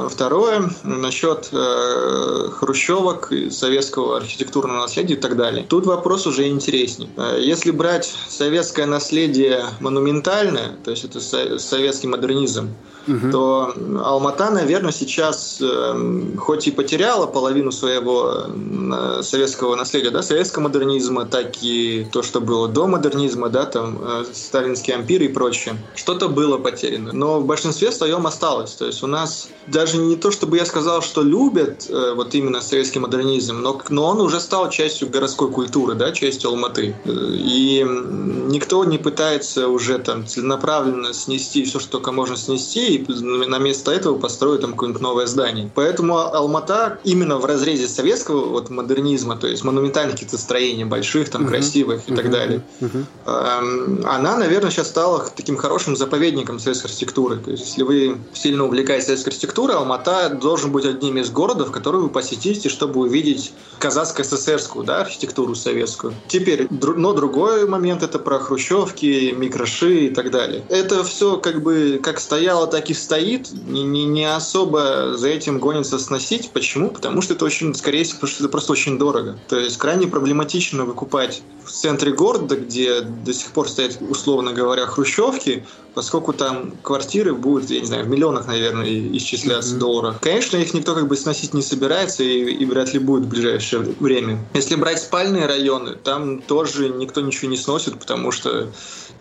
[0.08, 5.66] Второе, Второе, насчет э, хрущевок советского архитектурного наследия и так далее.
[5.68, 7.10] Тут вопрос уже интереснее.
[7.18, 12.70] Э, если брать советское наследие монументальное, то есть это советский модернизм,
[13.06, 13.30] угу.
[13.30, 20.64] то Алмата, наверное, сейчас э, хоть и потеряла половину своего э, советского наследия, да, советского
[20.64, 25.76] модернизма, так и то, что было до модернизма, да, там э, сталинский ампир и прочее,
[25.94, 27.12] что-то было потеряно.
[27.12, 28.72] Но в большинстве своем осталось.
[28.72, 32.60] То есть у нас даже не то, чтобы я сказал, что любят э, вот именно
[32.60, 36.94] советский модернизм, но, но он уже стал частью городской культуры, да, частью Алматы.
[37.04, 43.58] И никто не пытается уже там целенаправленно снести все, что только можно снести, и на
[43.58, 45.70] место этого построить там какое-нибудь новое здание.
[45.74, 51.44] Поэтому Алмата именно в разрезе советского вот модернизма, то есть монументальных каких-то строений больших, там,
[51.44, 51.48] uh-huh.
[51.48, 52.16] красивых и uh-huh.
[52.16, 54.06] так далее, uh-huh.
[54.06, 57.36] она, наверное, сейчас стала таким хорошим заповедником советской архитектуры.
[57.36, 62.00] То есть, если вы сильно увлекаетесь советской архитектурой, Алмата должен быть одним из городов, который
[62.00, 66.14] вы посетите, чтобы увидеть казахско-СССРскую да, архитектуру советскую.
[66.28, 70.64] Теперь, но другой момент это про хрущевки, микроши и так далее.
[70.68, 73.50] Это все как бы как стояло, так и стоит.
[73.52, 76.50] Не, не особо за этим гонится сносить.
[76.50, 76.90] Почему?
[76.90, 79.38] Потому что это очень, скорее всего, потому что это просто очень дорого.
[79.48, 84.86] То есть крайне проблематично выкупать в центре города, где до сих пор стоят, условно говоря,
[84.86, 89.78] хрущевки, поскольку там квартиры будут, я не знаю, в миллионах, наверное, исчисляться mm-hmm.
[89.78, 90.16] долларов.
[90.20, 93.82] Конечно, их никто как бы сносить не собирается и, и вряд ли будет в ближайшее
[94.00, 94.44] время.
[94.54, 98.68] Если брать спальные районы, там тоже никто ничего не сносит, потому что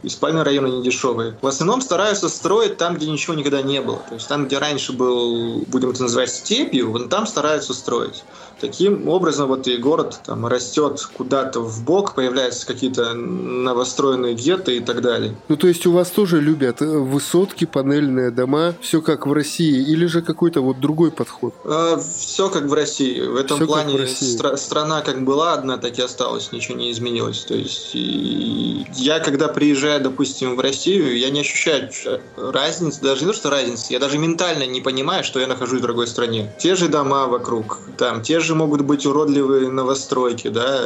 [0.04, 1.38] и спальные районы не дешевые.
[1.42, 4.02] В основном стараются строить там, где ничего никогда не было.
[4.10, 8.24] То есть там, где раньше был, будем это называть, степью, вон там стараются строить.
[8.64, 14.80] Таким образом, вот и город там растет куда-то в бок, появляются какие-то новостроенные гетто и
[14.80, 15.36] так далее.
[15.50, 19.86] Ну, то есть у вас тоже любят э, высотки, панельные дома, все как в России,
[19.86, 21.54] или же какой-то вот другой подход?
[21.66, 23.20] Э, все как в России.
[23.20, 26.90] В этом все плане как стра- страна как была одна, так и осталась, ничего не
[26.90, 27.42] изменилось.
[27.42, 31.90] То есть я, когда приезжаю, допустим, в Россию, я не ощущаю
[32.38, 35.84] разницы, даже не то, что разницы, я даже ментально не понимаю, что я нахожусь в
[35.84, 36.50] другой стране.
[36.60, 40.82] Те же дома вокруг, там, те же могут быть уродливые новостройки, да.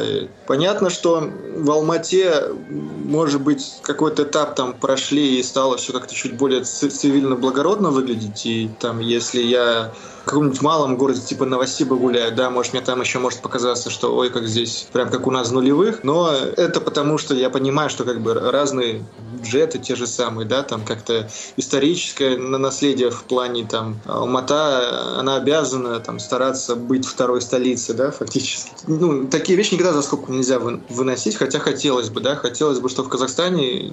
[0.46, 6.36] Понятно, что в Алмате, может быть, какой-то этап там прошли и стало все как-то чуть
[6.36, 9.92] более цивильно благородно выглядеть, и там, если я
[10.28, 14.30] каком-нибудь малом городе типа Новосиба гуляю, да, может мне там еще может показаться, что ой,
[14.30, 18.20] как здесь, прям как у нас нулевых, но это потому, что я понимаю, что как
[18.20, 25.18] бы разные бюджеты те же самые, да, там как-то историческое наследие в плане там Алмата,
[25.18, 28.70] она обязана там стараться быть второй столицей, да, фактически.
[28.86, 33.08] Ну, такие вещи никогда за сколько нельзя выносить, хотя хотелось бы, да, хотелось бы, чтобы
[33.08, 33.92] в Казахстане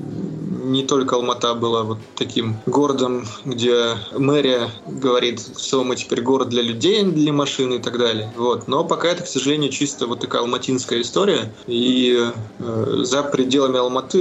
[0.65, 6.61] не только Алмата была вот таким городом, где мэрия говорит, все, мы теперь город для
[6.61, 8.29] людей, для машин и так далее.
[8.35, 8.67] Вот.
[8.67, 11.53] Но пока это, к сожалению, чисто вот такая алматинская история.
[11.67, 12.17] И
[12.59, 14.19] э, за пределами Алматы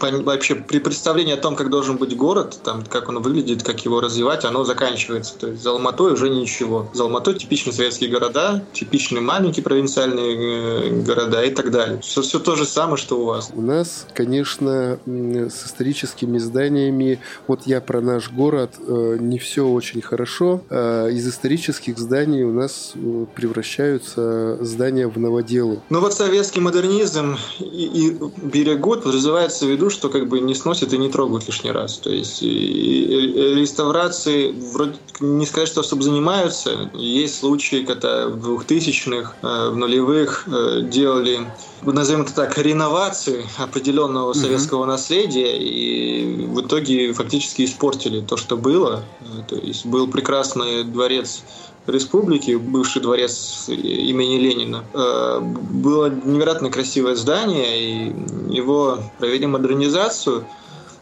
[0.00, 4.00] вообще при представлении о том, как должен быть город, там, как он выглядит, как его
[4.00, 5.34] развивать, оно заканчивается.
[5.38, 6.90] То есть за Алматой уже ничего.
[6.92, 12.00] За Алматой типичные советские города, типичные маленькие провинциальные э, города и так далее.
[12.00, 13.50] Все, все то же самое, что у вас.
[13.54, 20.02] У нас, конечно, с историческими зданиями, вот я про наш город, э, не все очень
[20.02, 20.62] хорошо.
[20.70, 25.80] А из исторических зданий у нас э, превращаются здания в новоделы.
[25.90, 30.92] Ну вот советский модернизм и, и берегут, подразумевается в виду, что как бы не сносят
[30.92, 31.98] и не трогают лишний раз.
[31.98, 36.90] То есть и, и, реставрации вроде не сказать, что особо занимаются.
[36.94, 40.48] Есть случаи, когда в 2000-х, э, в нулевых
[40.90, 41.46] делали
[41.82, 44.88] назовем это так, реновации определенного советского mm-hmm.
[44.88, 49.04] наследия и в итоге фактически испортили то, что было.
[49.48, 51.42] То есть был прекрасный дворец
[51.86, 54.84] республики, бывший дворец имени Ленина.
[54.92, 58.14] Э, было невероятно красивое здание, и
[58.50, 60.46] его провели модернизацию.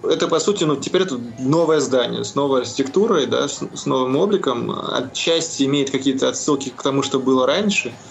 [0.02, 4.70] Это, по сути, ну, теперь это новое здание с новой архитектурой, да, с, новым обликом.
[4.92, 7.92] Отчасти имеет какие-то отсылки к тому, что было раньше–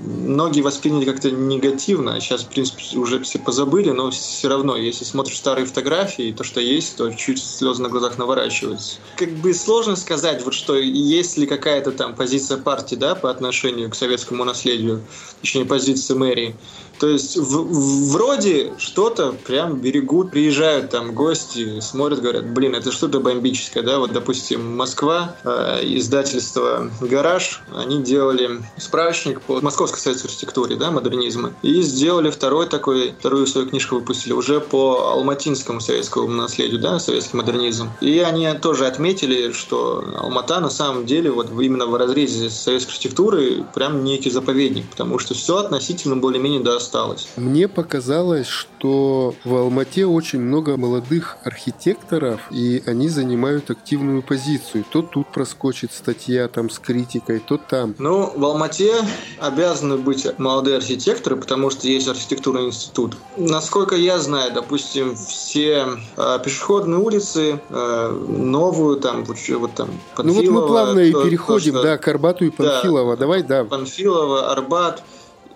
[0.00, 2.20] многие восприняли как-то негативно.
[2.20, 6.60] Сейчас, в принципе, уже все позабыли, но все равно, если смотришь старые фотографии, то, что
[6.60, 8.98] есть, то чуть слезы на глазах наворачиваются.
[9.16, 13.90] Как бы сложно сказать, вот что есть ли какая-то там позиция партии, да, по отношению
[13.90, 15.02] к советскому наследию,
[15.40, 16.56] точнее, позиция мэрии.
[17.00, 23.20] То есть в, вроде что-то прям берегут, приезжают там гости, смотрят, говорят, блин, это что-то
[23.20, 30.76] бомбическое, да, вот, допустим, Москва, э, издательство «Гараж», они делали справочник по Московской советской архитектуре,
[30.76, 36.82] да, модернизма, и сделали второй такой, вторую свою книжку выпустили уже по алматинскому советскому наследию,
[36.82, 37.88] да, советский модернизм.
[38.02, 43.64] И они тоже отметили, что Алмата на самом деле вот именно в разрезе советской архитектуры
[43.74, 46.60] прям некий заповедник, потому что все относительно более-менее
[46.90, 47.28] досталось.
[47.36, 54.84] Мне показалось, что в Алмате очень много молодых архитекторов, и они занимают активную позицию.
[54.90, 57.94] То тут проскочит статья там с критикой, то там.
[57.98, 58.92] Ну, в Алмате
[59.38, 63.16] обязаны быть молодые архитекторы, потому что есть архитектурный институт.
[63.36, 70.32] Насколько я знаю, допустим, все э, пешеходные улицы, э, новую там, вот там, Панфилова, Ну
[70.32, 73.16] вот мы плавно и переходим, то, что, да, к Арбату и Панфилова.
[73.16, 73.64] Да, Давай, да.
[73.64, 75.02] Панфилова, Арбат.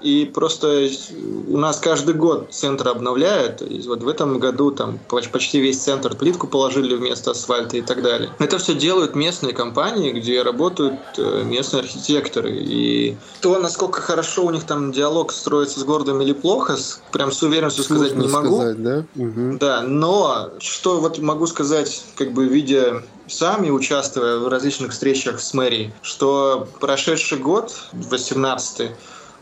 [0.00, 0.88] И просто
[1.48, 3.62] у нас каждый год центр обновляют.
[3.62, 8.02] И вот в этом году там почти весь центр плитку положили вместо асфальта и так
[8.02, 8.30] далее.
[8.38, 12.52] Это все делают местные компании, где работают э, местные архитекторы.
[12.52, 16.76] И то, насколько хорошо у них там диалог строится с городом или плохо,
[17.12, 18.56] прям с уверенностью Сложно сказать не могу.
[18.56, 19.04] Сказать, да?
[19.16, 19.58] Угу.
[19.58, 25.40] да, но что вот могу сказать, как бы видя сам и участвуя в различных встречах
[25.40, 28.90] с мэрией, что прошедший год, 18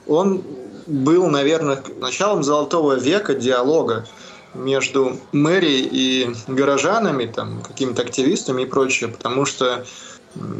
[0.06, 0.42] он
[0.86, 4.06] был, наверное, началом золотого века диалога
[4.54, 9.84] между мэрией и горожанами, там, какими-то активистами и прочее, потому что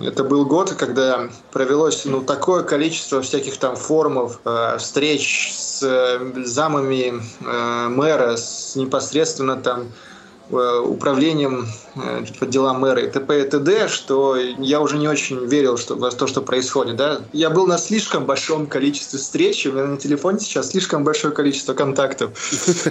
[0.03, 6.45] это был год, когда провелось ну, такое количество всяких там форумов, э, встреч с э,
[6.45, 9.89] замами э, мэра, с непосредственно там
[10.51, 13.41] управлением э, по делам мэра и т.п.
[13.41, 16.97] и т.д., что я уже не очень верил что, в то, что происходит.
[16.97, 17.21] Да?
[17.33, 21.75] Я был на слишком большом количестве встреч, у меня на телефоне сейчас слишком большое количество
[21.75, 22.31] контактов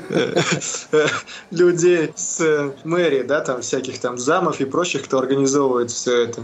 [0.10, 1.08] э,
[1.52, 6.42] людей с мэрией, да, там всяких там замов и прочих, кто организовывает все это,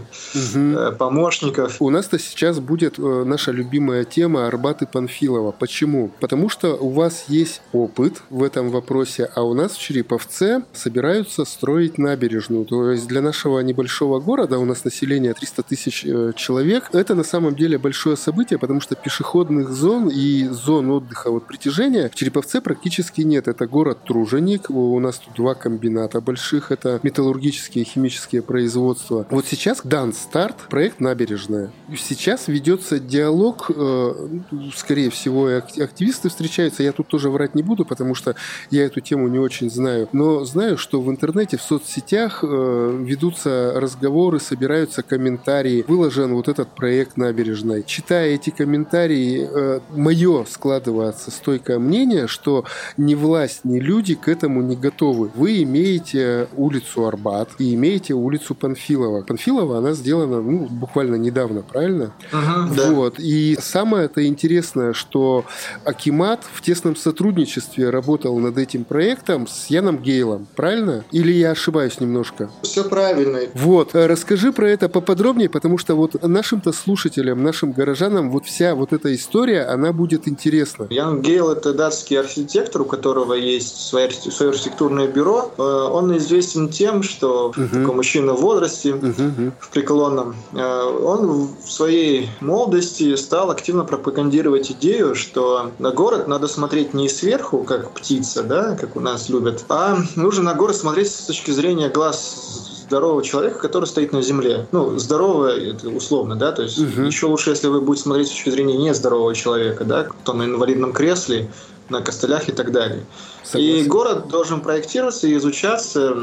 [0.98, 1.76] помощников.
[1.80, 5.52] У нас-то сейчас будет наша любимая тема Арбат и Панфилова.
[5.52, 6.10] Почему?
[6.20, 10.97] Потому что у вас есть опыт в этом вопросе, а у нас в Череповце собираются
[10.98, 12.64] собираются строить набережную.
[12.64, 17.22] То есть для нашего небольшого города, у нас население 300 тысяч э, человек, это на
[17.22, 22.60] самом деле большое событие, потому что пешеходных зон и зон отдыха вот притяжения в Череповце
[22.60, 23.46] практически нет.
[23.46, 29.24] Это город Труженик, у нас тут два комбината больших, это металлургические и химические производства.
[29.30, 31.70] Вот сейчас дан старт, проект набережная.
[31.96, 34.28] Сейчас ведется диалог, э,
[34.74, 38.34] скорее всего, активисты встречаются, я тут тоже врать не буду, потому что
[38.70, 42.98] я эту тему не очень знаю, но знаю, что что в интернете, в соцсетях э,
[43.04, 45.84] ведутся разговоры, собираются комментарии.
[45.86, 47.84] Выложен вот этот проект набережной.
[47.86, 52.64] Читая эти комментарии, э, мое складывается стойкое мнение, что
[52.96, 55.30] ни власть, ни люди к этому не готовы.
[55.34, 59.24] Вы имеете улицу Арбат и имеете улицу Панфилова.
[59.24, 62.12] Панфилова, она сделана ну, буквально недавно, правильно?
[62.32, 63.16] Ага, вот.
[63.18, 63.22] Да.
[63.22, 65.44] И самое это интересное, что
[65.84, 70.77] Акимат в тесном сотрудничестве работал над этим проектом с Яном Гейлом, правильно?
[70.78, 71.04] Правильно?
[71.12, 72.50] Или я ошибаюсь немножко?
[72.62, 73.40] Все правильно.
[73.54, 78.74] Вот, э, расскажи про это поподробнее, потому что вот нашим-то слушателям, нашим горожанам вот вся
[78.74, 80.86] вот эта история, она будет интересна.
[80.90, 85.52] Ян Гейл– это датский архитектор, у которого есть свое, свое архитектурное бюро.
[85.58, 87.80] Э, он известен тем, что uh-huh.
[87.80, 89.52] такой мужчина в возрасте, uh-huh.
[89.58, 96.48] в преклонном, э, он в своей молодости стал активно пропагандировать идею, что на город надо
[96.48, 100.80] смотреть не сверху, как птица, да, как у нас любят, а нужно на город город
[100.80, 104.66] смотреть с точки зрения глаз здорового человека, который стоит на земле.
[104.70, 107.02] Ну, здоровое, это условно, да, то есть угу.
[107.02, 110.92] еще лучше, если вы будете смотреть с точки зрения нездорового человека, да, кто на инвалидном
[110.92, 111.50] кресле,
[111.88, 113.06] на костылях и так далее.
[113.44, 113.76] Согласен.
[113.76, 116.14] И город должен проектироваться и изучаться,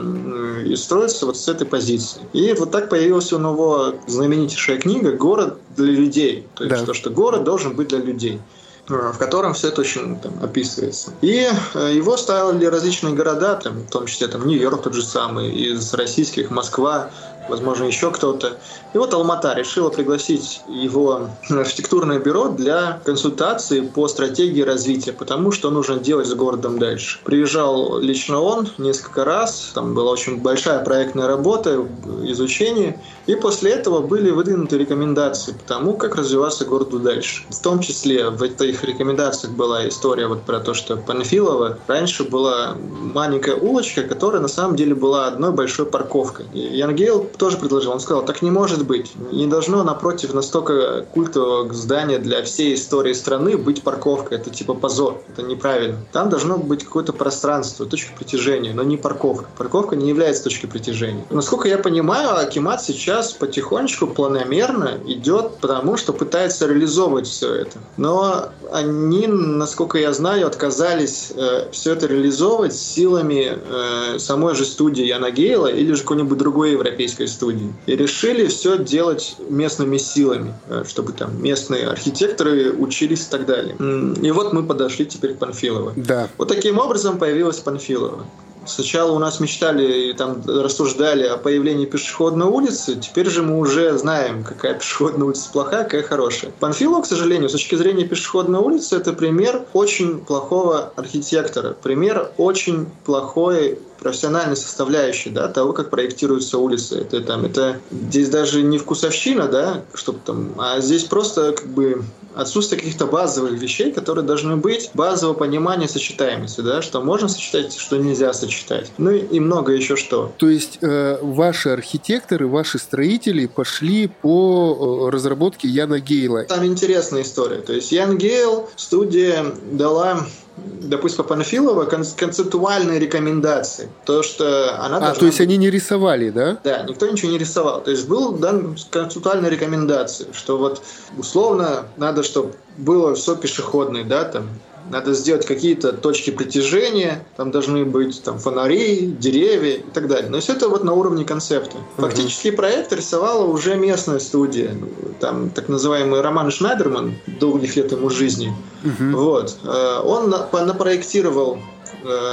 [0.64, 2.22] и строиться вот с этой позиции.
[2.34, 6.46] И вот так появилась у него знаменитейшая книга «Город для людей».
[6.54, 6.86] То есть да.
[6.86, 8.40] то, что город должен быть для людей.
[8.88, 11.12] Э, в котором все это очень там, описывается.
[11.22, 15.52] И э, его ставили различные города, там, в том числе там, Нью-Йорк тот же самый,
[15.52, 17.10] из российских, Москва,
[17.48, 18.58] возможно, еще кто-то.
[18.94, 25.70] И вот Алмата решила пригласить его архитектурное бюро для консультации по стратегии развития, потому что
[25.70, 27.20] нужно делать с городом дальше.
[27.24, 31.86] Приезжал лично он несколько раз, там была очень большая проектная работа,
[32.24, 37.44] изучение, и после этого были выдвинуты рекомендации по тому, как развиваться городу дальше.
[37.50, 42.76] В том числе в этих рекомендациях была история вот про то, что Панфилова раньше была
[43.14, 46.46] маленькая улочка, которая на самом деле была одной большой парковкой.
[46.54, 47.92] И Янгейл тоже предложил.
[47.92, 49.14] Он сказал, так не может быть.
[49.32, 54.36] Не должно напротив настолько культового здания для всей истории страны быть парковка.
[54.36, 55.22] Это типа позор.
[55.30, 55.98] Это неправильно.
[56.12, 59.48] Там должно быть какое-то пространство, точка притяжения, но не парковка.
[59.58, 61.26] Парковка не является точкой притяжения.
[61.30, 67.80] Насколько я понимаю, Акимат сейчас потихонечку, планомерно идет, потому что пытается реализовывать все это.
[67.98, 75.06] Но они, насколько я знаю, отказались э, все это реализовывать силами э, самой же студии
[75.06, 77.74] Яна Гейла или же какой-нибудь другой европейской студии.
[77.86, 83.76] И решили все делать местными силами, э, чтобы там местные архитекторы учились и так далее.
[84.22, 85.94] И вот мы подошли теперь к Панфилову.
[85.96, 86.30] Да.
[86.38, 88.26] Вот таким образом появилась Панфилова.
[88.66, 93.96] Сначала у нас мечтали и там рассуждали о появлении пешеходной улицы, теперь же мы уже
[93.98, 96.52] знаем, какая пешеходная улица плохая, какая хорошая.
[96.60, 102.88] Панфилов, к сожалению, с точки зрения пешеходной улицы, это пример очень плохого архитектора, пример очень
[103.06, 107.00] плохой профессиональной составляющей да, того, как проектируются улицы.
[107.00, 112.04] Это, там, это здесь даже не вкусовщина, да, чтобы там, а здесь просто как бы
[112.36, 117.98] отсутствие каких-то базовых вещей, которые должны быть, базового понимания сочетаемости, да, что можно сочетать, что
[117.98, 118.92] нельзя сочетать.
[118.98, 120.34] Ну и много еще что.
[120.38, 126.44] То есть э, ваши архитекторы, ваши строители пошли по э, разработке Яна Гейла.
[126.44, 127.62] Там интересная история.
[127.62, 130.26] То есть Ян Гейл, студия дала
[130.58, 133.90] допустим, Панфилова концептуальные рекомендации.
[134.06, 136.58] То, что она А, то есть они не рисовали, да?
[136.64, 137.82] Да, никто ничего не рисовал.
[137.82, 140.82] То есть был дан концептуальная рекомендация, что вот
[141.18, 144.50] условно надо, чтобы было все пешеходное, да, там
[144.90, 150.30] надо сделать какие-то точки притяжения, там должны быть там фонари, деревья и так далее.
[150.30, 151.78] Но все это вот на уровне концепта.
[151.98, 154.76] Фактически проект рисовала уже местная студия,
[155.20, 158.54] там так называемый Роман Шнайдерман, долгих лет ему жизни.
[158.84, 159.12] Uh-huh.
[159.16, 159.58] Вот.
[159.64, 161.60] Э, он напроектировал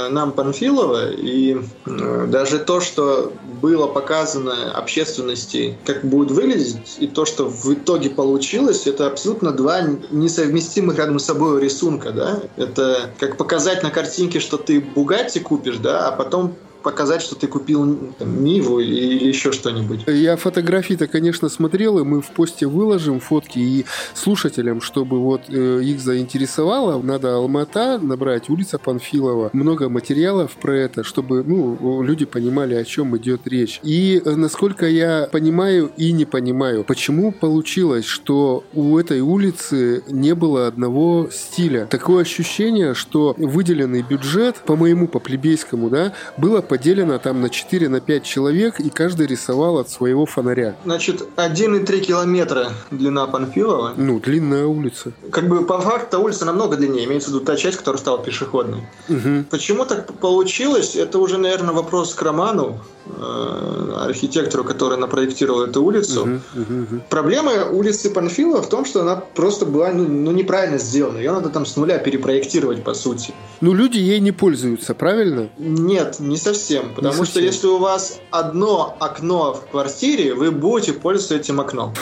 [0.09, 7.25] нам Панфилова, и э, даже то, что было показано общественности, как будет выглядеть, и то,
[7.25, 12.41] что в итоге получилось, это абсолютно два несовместимых рядом с собой рисунка, да.
[12.57, 17.47] Это как показать на картинке, что ты Бугатти купишь, да, а потом показать, что ты
[17.47, 20.01] купил там, Ниву или еще что-нибудь.
[20.07, 25.81] Я фотографии-то, конечно, смотрел, и мы в посте выложим фотки и слушателям, чтобы вот э,
[25.81, 32.75] их заинтересовало, надо Алмата набрать, улица Панфилова, много материалов про это, чтобы ну, люди понимали,
[32.75, 33.79] о чем идет речь.
[33.83, 40.35] И э, насколько я понимаю и не понимаю, почему получилось, что у этой улицы не
[40.35, 41.85] было одного стиля.
[41.85, 47.87] Такое ощущение, что выделенный бюджет, по моему, по плебейскому, да, было поделено там на 4
[47.87, 50.75] на 5 человек, и каждый рисовал от своего фонаря.
[50.85, 53.93] Значит, 1,3 километра длина Панфилова.
[53.95, 55.11] Ну, длинная улица.
[55.29, 58.87] Как бы по факту улица намного длиннее, имеется в виду та часть, которая стала пешеходной.
[59.07, 59.45] Угу.
[59.51, 66.21] Почему так получилось, это уже, наверное, вопрос к Роману, э, архитектору, который напроектировал эту улицу.
[66.21, 67.01] Угу, угу.
[67.09, 71.19] Проблема улицы Панфилова в том, что она просто была ну, ну, неправильно сделана.
[71.19, 73.31] Ее надо там с нуля перепроектировать, по сути.
[73.61, 75.49] Ну, люди ей не пользуются, правильно?
[75.59, 76.93] Нет, не совсем совсем.
[76.93, 77.43] Потому не что совсем.
[77.43, 81.93] если у вас одно окно в квартире, вы будете пользоваться этим окном.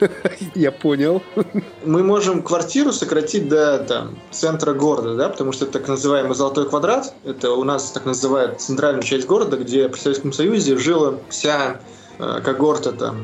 [0.54, 1.22] Я понял.
[1.84, 6.68] Мы можем квартиру сократить до там, центра города, да, потому что это так называемый золотой
[6.68, 7.14] квадрат.
[7.24, 11.80] Это у нас так называют центральную часть города, где при Советском Союзе жила вся
[12.44, 13.16] когорта там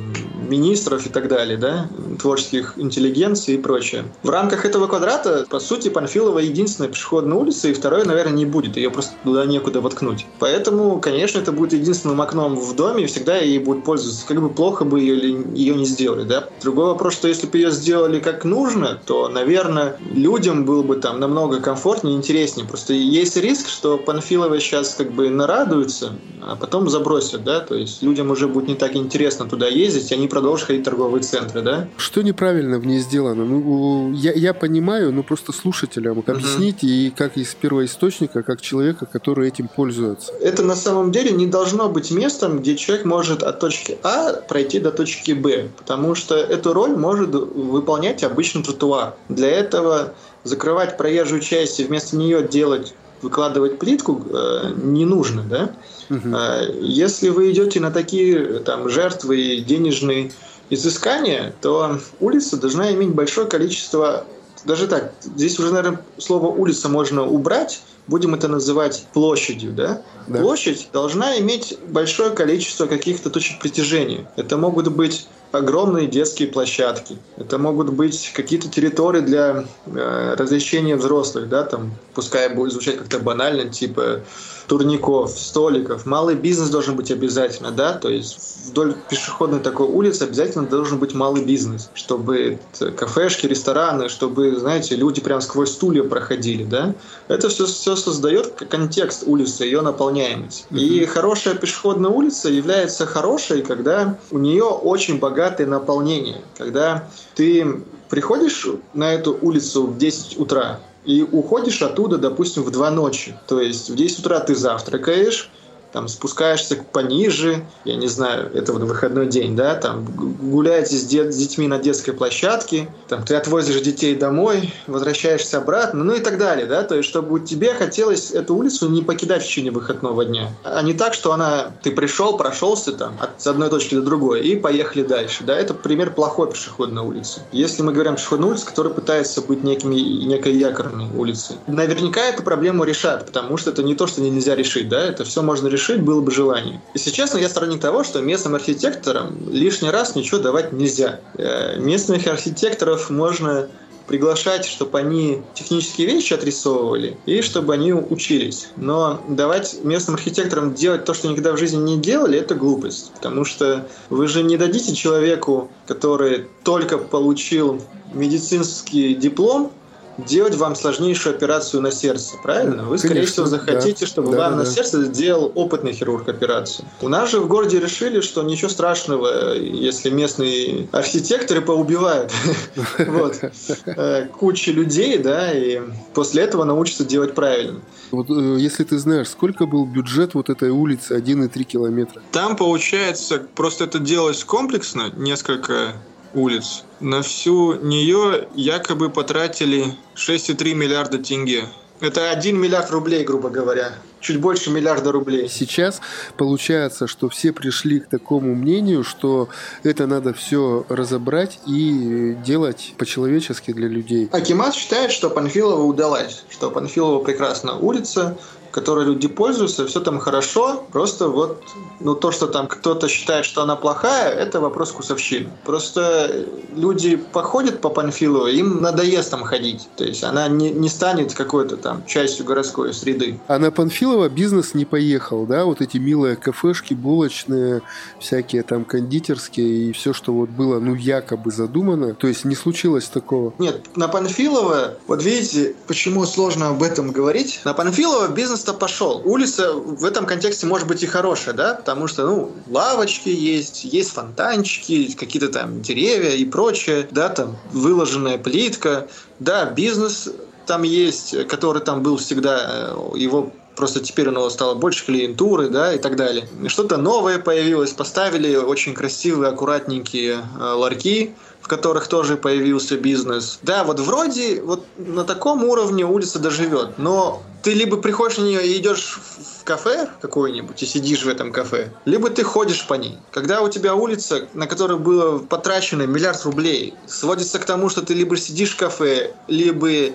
[0.49, 1.88] министров и так далее, да,
[2.20, 4.05] творческих интеллигенций и прочее.
[4.22, 8.76] В рамках этого квадрата, по сути, Панфилова единственная пешеходная улица, и второй, наверное, не будет.
[8.76, 10.26] Ее просто туда некуда воткнуть.
[10.38, 14.26] Поэтому, конечно, это будет единственным окном в доме, и всегда ей будут пользоваться.
[14.26, 16.49] Как бы плохо бы ее, ее не сделали, да.
[16.62, 21.20] Другой вопрос, что если бы ее сделали как нужно, то, наверное, людям было бы там
[21.20, 22.66] намного комфортнее интереснее.
[22.66, 28.03] Просто есть риск, что Панфилова сейчас как бы нарадуется, а потом забросят, да, то есть
[28.03, 31.61] людям уже будет не так так интересно туда ездить, они продолжат ходить в торговые центры,
[31.61, 31.89] да?
[31.97, 33.45] Что неправильно в ней сделано?
[33.45, 37.07] Ну, я, я понимаю, но просто слушателям объясните, uh-huh.
[37.09, 40.32] и как из первоисточника, как человека, который этим пользуется.
[40.41, 44.78] Это на самом деле не должно быть местом, где человек может от точки А пройти
[44.78, 49.14] до точки Б, потому что эту роль может выполнять обычный тротуар.
[49.28, 50.14] Для этого
[50.45, 55.71] закрывать проезжую часть и вместо нее делать выкладывать плитку э, не нужно, да?
[56.11, 56.37] Угу.
[56.83, 60.33] Если вы идете на такие там жертвы и денежные
[60.71, 64.25] изыскания, то улица должна иметь большое количество
[64.67, 70.03] даже так, здесь уже, наверное, слово улица можно убрать, будем это называть площадью, да?
[70.27, 70.41] да?
[70.41, 74.29] Площадь должна иметь большое количество каких-то точек притяжения.
[74.35, 77.16] Это могут быть огромные детские площадки.
[77.36, 83.18] Это могут быть какие-то территории для э, размещения взрослых, да, там, пускай будет звучать как-то
[83.18, 84.22] банально, типа
[84.67, 86.07] турников, столиков.
[86.07, 91.14] Малый бизнес должен быть обязательно, да, то есть вдоль пешеходной такой улицы обязательно должен быть
[91.14, 92.59] малый бизнес, чтобы
[92.97, 96.95] кафешки, рестораны, чтобы, знаете, люди прям сквозь стулья проходили, да.
[97.29, 100.67] Это все, все создает контекст улицы, ее наполняемость.
[100.71, 100.79] Mm-hmm.
[100.79, 108.67] И хорошая пешеходная улица является хорошей, когда у нее очень богатое наполнение, когда ты приходишь
[108.95, 113.38] на эту улицу в 10 утра, и уходишь оттуда, допустим, в 2 ночи.
[113.46, 115.50] То есть в 10 утра ты завтракаешь,
[115.97, 121.32] там спускаешься пониже, я не знаю, это вот выходной день, да, там гуляете с, дет,
[121.32, 126.36] с детьми на детской площадке, там ты отвозишь детей домой, возвращаешься обратно, ну и так
[126.36, 130.51] далее, да, то есть чтобы тебе хотелось эту улицу не покидать в течение выходного дня,
[130.64, 134.42] а не так, что она, ты пришел, прошелся там от с одной точки до другой
[134.42, 137.40] и поехали дальше, да, это пример плохой пешеходной улицы.
[137.53, 142.84] Если мы говорим пешеходной улице, которая пытается быть некими, некой якорной улицей, наверняка эту проблему
[142.84, 146.03] решат, потому что это не то, что нельзя решить, да, это все можно решить решить
[146.03, 146.80] было бы желание.
[146.95, 151.20] Если честно, я сторонник того, что местным архитекторам лишний раз ничего давать нельзя.
[151.34, 153.68] Э, местных архитекторов можно
[154.07, 158.68] приглашать, чтобы они технические вещи отрисовывали и чтобы они учились.
[158.76, 163.12] Но давать местным архитекторам делать то, что никогда в жизни не делали, это глупость.
[163.14, 167.82] Потому что вы же не дадите человеку, который только получил
[168.12, 169.72] медицинский диплом,
[170.19, 172.85] делать вам сложнейшую операцию на сердце, правильно?
[172.85, 174.07] Вы, скорее Конечно, всего, захотите, да.
[174.07, 174.71] чтобы да, вам да, на да.
[174.71, 176.87] сердце сделал опытный хирург операцию.
[177.01, 182.33] У нас же в городе решили, что ничего страшного, если местные архитекторы поубивают
[182.99, 183.41] вот,
[183.87, 185.81] э, кучу людей, да, и
[186.14, 187.81] после этого научатся делать правильно.
[188.11, 192.23] Вот э, если ты знаешь, сколько был бюджет вот этой улицы 1,3 километра?
[192.33, 195.95] Там, получается, просто это делалось комплексно, несколько
[196.35, 196.85] улиц.
[197.01, 201.64] На всю нее якобы потратили 6,3 миллиарда тенге.
[202.01, 203.93] Это 1 миллиард рублей, грубо говоря.
[204.20, 205.49] Чуть больше миллиарда рублей.
[205.49, 206.01] Сейчас
[206.37, 209.49] получается, что все пришли к такому мнению, что
[209.83, 214.29] это надо все разобрать и делать по-человечески для людей.
[214.33, 218.37] Акимат считает, что Панфилова удалась, что Панфилова прекрасная улица,
[218.71, 221.62] которой люди пользуются, все там хорошо, просто вот
[222.01, 225.49] ну, то, что там кто-то считает, что она плохая, это вопрос вкусовщины.
[225.64, 229.89] Просто люди походят по Панфилову, им надоест там ходить.
[229.97, 233.39] То есть она не, не станет какой-то там частью городской среды.
[233.49, 235.64] А на Панфилова бизнес не поехал, да?
[235.64, 237.83] Вот эти милые кафешки, булочные,
[238.21, 242.14] всякие там кондитерские и все, что вот было, ну, якобы задумано.
[242.14, 243.55] То есть не случилось такого?
[243.59, 247.61] Нет, на Панфилова, вот видите, почему сложно об этом говорить.
[247.64, 249.23] На Панфилова бизнес просто пошел.
[249.25, 254.11] Улица в этом контексте может быть и хорошая, да, потому что, ну, лавочки есть, есть
[254.11, 259.07] фонтанчики, какие-то там деревья и прочее, да, там выложенная плитка,
[259.39, 260.29] да, бизнес
[260.67, 265.69] там есть, который там был всегда, э, его просто теперь у него стало больше клиентуры,
[265.69, 266.49] да, и так далее.
[266.67, 273.59] Что-то новое появилось, поставили очень красивые, аккуратненькие э, ларьки, в которых тоже появился бизнес.
[273.62, 278.64] Да, вот вроде вот на таком уровне улица доживет, но ты либо приходишь на нее
[278.64, 279.19] и идешь
[279.59, 283.19] в кафе какое-нибудь и сидишь в этом кафе, либо ты ходишь по ней.
[283.33, 288.14] Когда у тебя улица, на которой было потрачено миллиард рублей, сводится к тому, что ты
[288.14, 290.12] либо сидишь в кафе, либо э,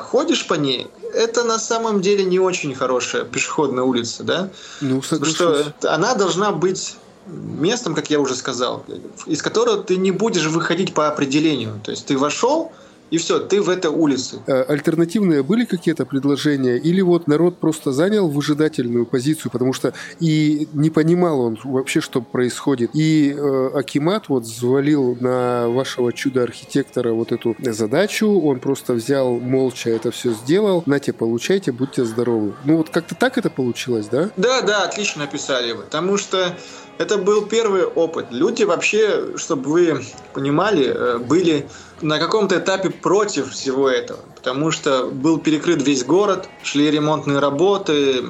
[0.00, 4.50] ходишь по ней, это на самом деле не очень хорошая пешеходная улица, да?
[4.82, 5.36] Ну, соглашусь.
[5.36, 8.84] Что она должна быть местом, как я уже сказал,
[9.24, 11.80] из которого ты не будешь выходить по определению.
[11.84, 12.70] То есть ты вошел,
[13.12, 14.40] и все, ты в этой улице.
[14.46, 16.78] Э, альтернативные были какие-то предложения?
[16.78, 22.22] Или вот народ просто занял выжидательную позицию, потому что и не понимал он вообще, что
[22.22, 22.90] происходит.
[22.94, 29.90] И э, Акимат вот взвалил на вашего чудо-архитектора вот эту задачу, он просто взял молча
[29.90, 32.54] это все сделал, нате, получайте, будьте здоровы.
[32.64, 34.30] Ну вот как-то так это получилось, да?
[34.38, 35.82] Да, да, отлично описали вы.
[35.82, 36.56] Потому что
[36.98, 38.26] это был первый опыт.
[38.30, 40.02] Люди вообще, чтобы вы
[40.32, 41.68] понимали, э, были
[42.02, 48.22] на каком-то этапе против всего этого, потому что был перекрыт весь город, шли ремонтные работы,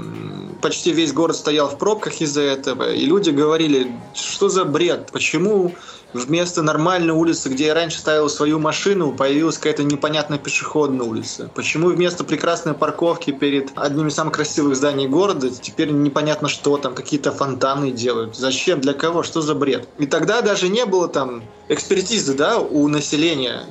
[0.61, 5.73] почти весь город стоял в пробках из-за этого, и люди говорили, что за бред, почему
[6.13, 11.51] вместо нормальной улицы, где я раньше ставил свою машину, появилась какая-то непонятная пешеходная улица?
[11.55, 16.95] Почему вместо прекрасной парковки перед одним из самых красивых зданий города теперь непонятно что там,
[16.95, 18.37] какие-то фонтаны делают?
[18.37, 18.81] Зачем?
[18.81, 19.23] Для кого?
[19.23, 19.89] Что за бред?
[19.99, 23.65] И тогда даже не было там экспертизы, да, у населения,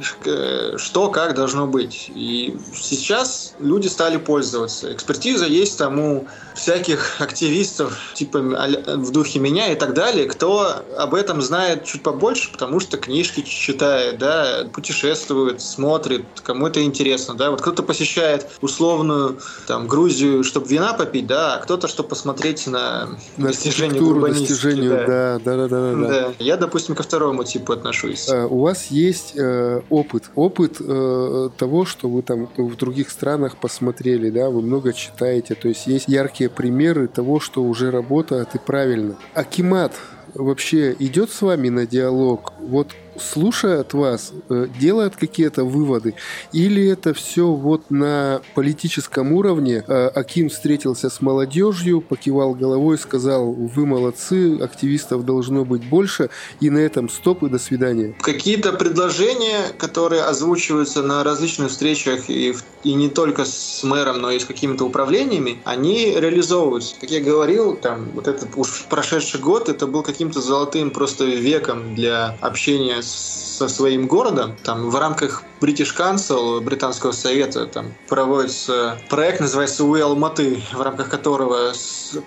[0.77, 2.11] что как должно быть.
[2.15, 4.91] И сейчас люди стали пользоваться.
[4.91, 11.13] Экспертиза есть там у всяких активистов, типа в духе меня и так далее, кто об
[11.13, 17.51] этом знает чуть побольше, потому что книжки читает, да, путешествует, смотрит, кому это интересно, да.
[17.51, 23.09] Вот кто-то посещает условную там Грузию, чтобы вина попить, да, а кто-то, чтобы посмотреть на,
[23.37, 25.05] на достижения достижению, да.
[25.05, 26.07] Да, да, да, да, да.
[26.07, 26.33] да.
[26.39, 28.29] Я, допустим, ко второму типу отношусь.
[28.29, 33.57] А, у вас есть э, опыт, опыт э, того, что вы там в других странах
[33.57, 38.59] посмотрели, да, вы много читаете, то есть есть яркие примеры того, что уже работает и
[38.59, 39.15] правильно.
[39.33, 39.93] Акимат
[40.33, 42.53] вообще идет с вами на диалог?
[42.59, 46.15] Вот слушает вас, э, делает какие-то выводы,
[46.51, 49.83] или это все вот на политическом уровне?
[49.87, 56.69] Э, Аким встретился с молодежью, покивал головой, сказал, вы молодцы, активистов должно быть больше, и
[56.69, 58.15] на этом стоп и до свидания.
[58.21, 64.39] Какие-то предложения, которые озвучиваются на различных встречах и, и не только с мэром, но и
[64.39, 66.95] с какими-то управлениями, они реализовываются.
[66.99, 71.95] Как я говорил, там вот этот уж прошедший год, это был каким-то золотым просто веком
[71.95, 74.55] для общения со своим городом.
[74.63, 81.09] Там в рамках British Council, британского совета, там проводится проект, называется «We Алматы», в рамках
[81.09, 81.71] которого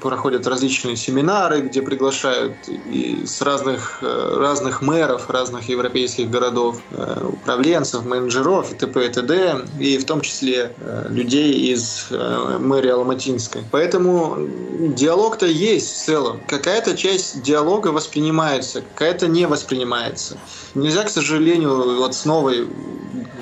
[0.00, 7.26] проходят различные семинары, где приглашают и с разных, э, разных мэров, разных европейских городов, э,
[7.32, 9.06] управленцев, менеджеров и т.п.
[9.06, 13.62] и т.д., и в том числе э, людей из мэрии Алматинской.
[13.72, 14.36] Поэтому
[14.78, 16.40] диалог-то есть в целом.
[16.46, 20.38] Какая-то часть диалога воспринимается, какая-то не воспринимается.
[20.74, 22.66] Нельзя, к сожалению, вот с новой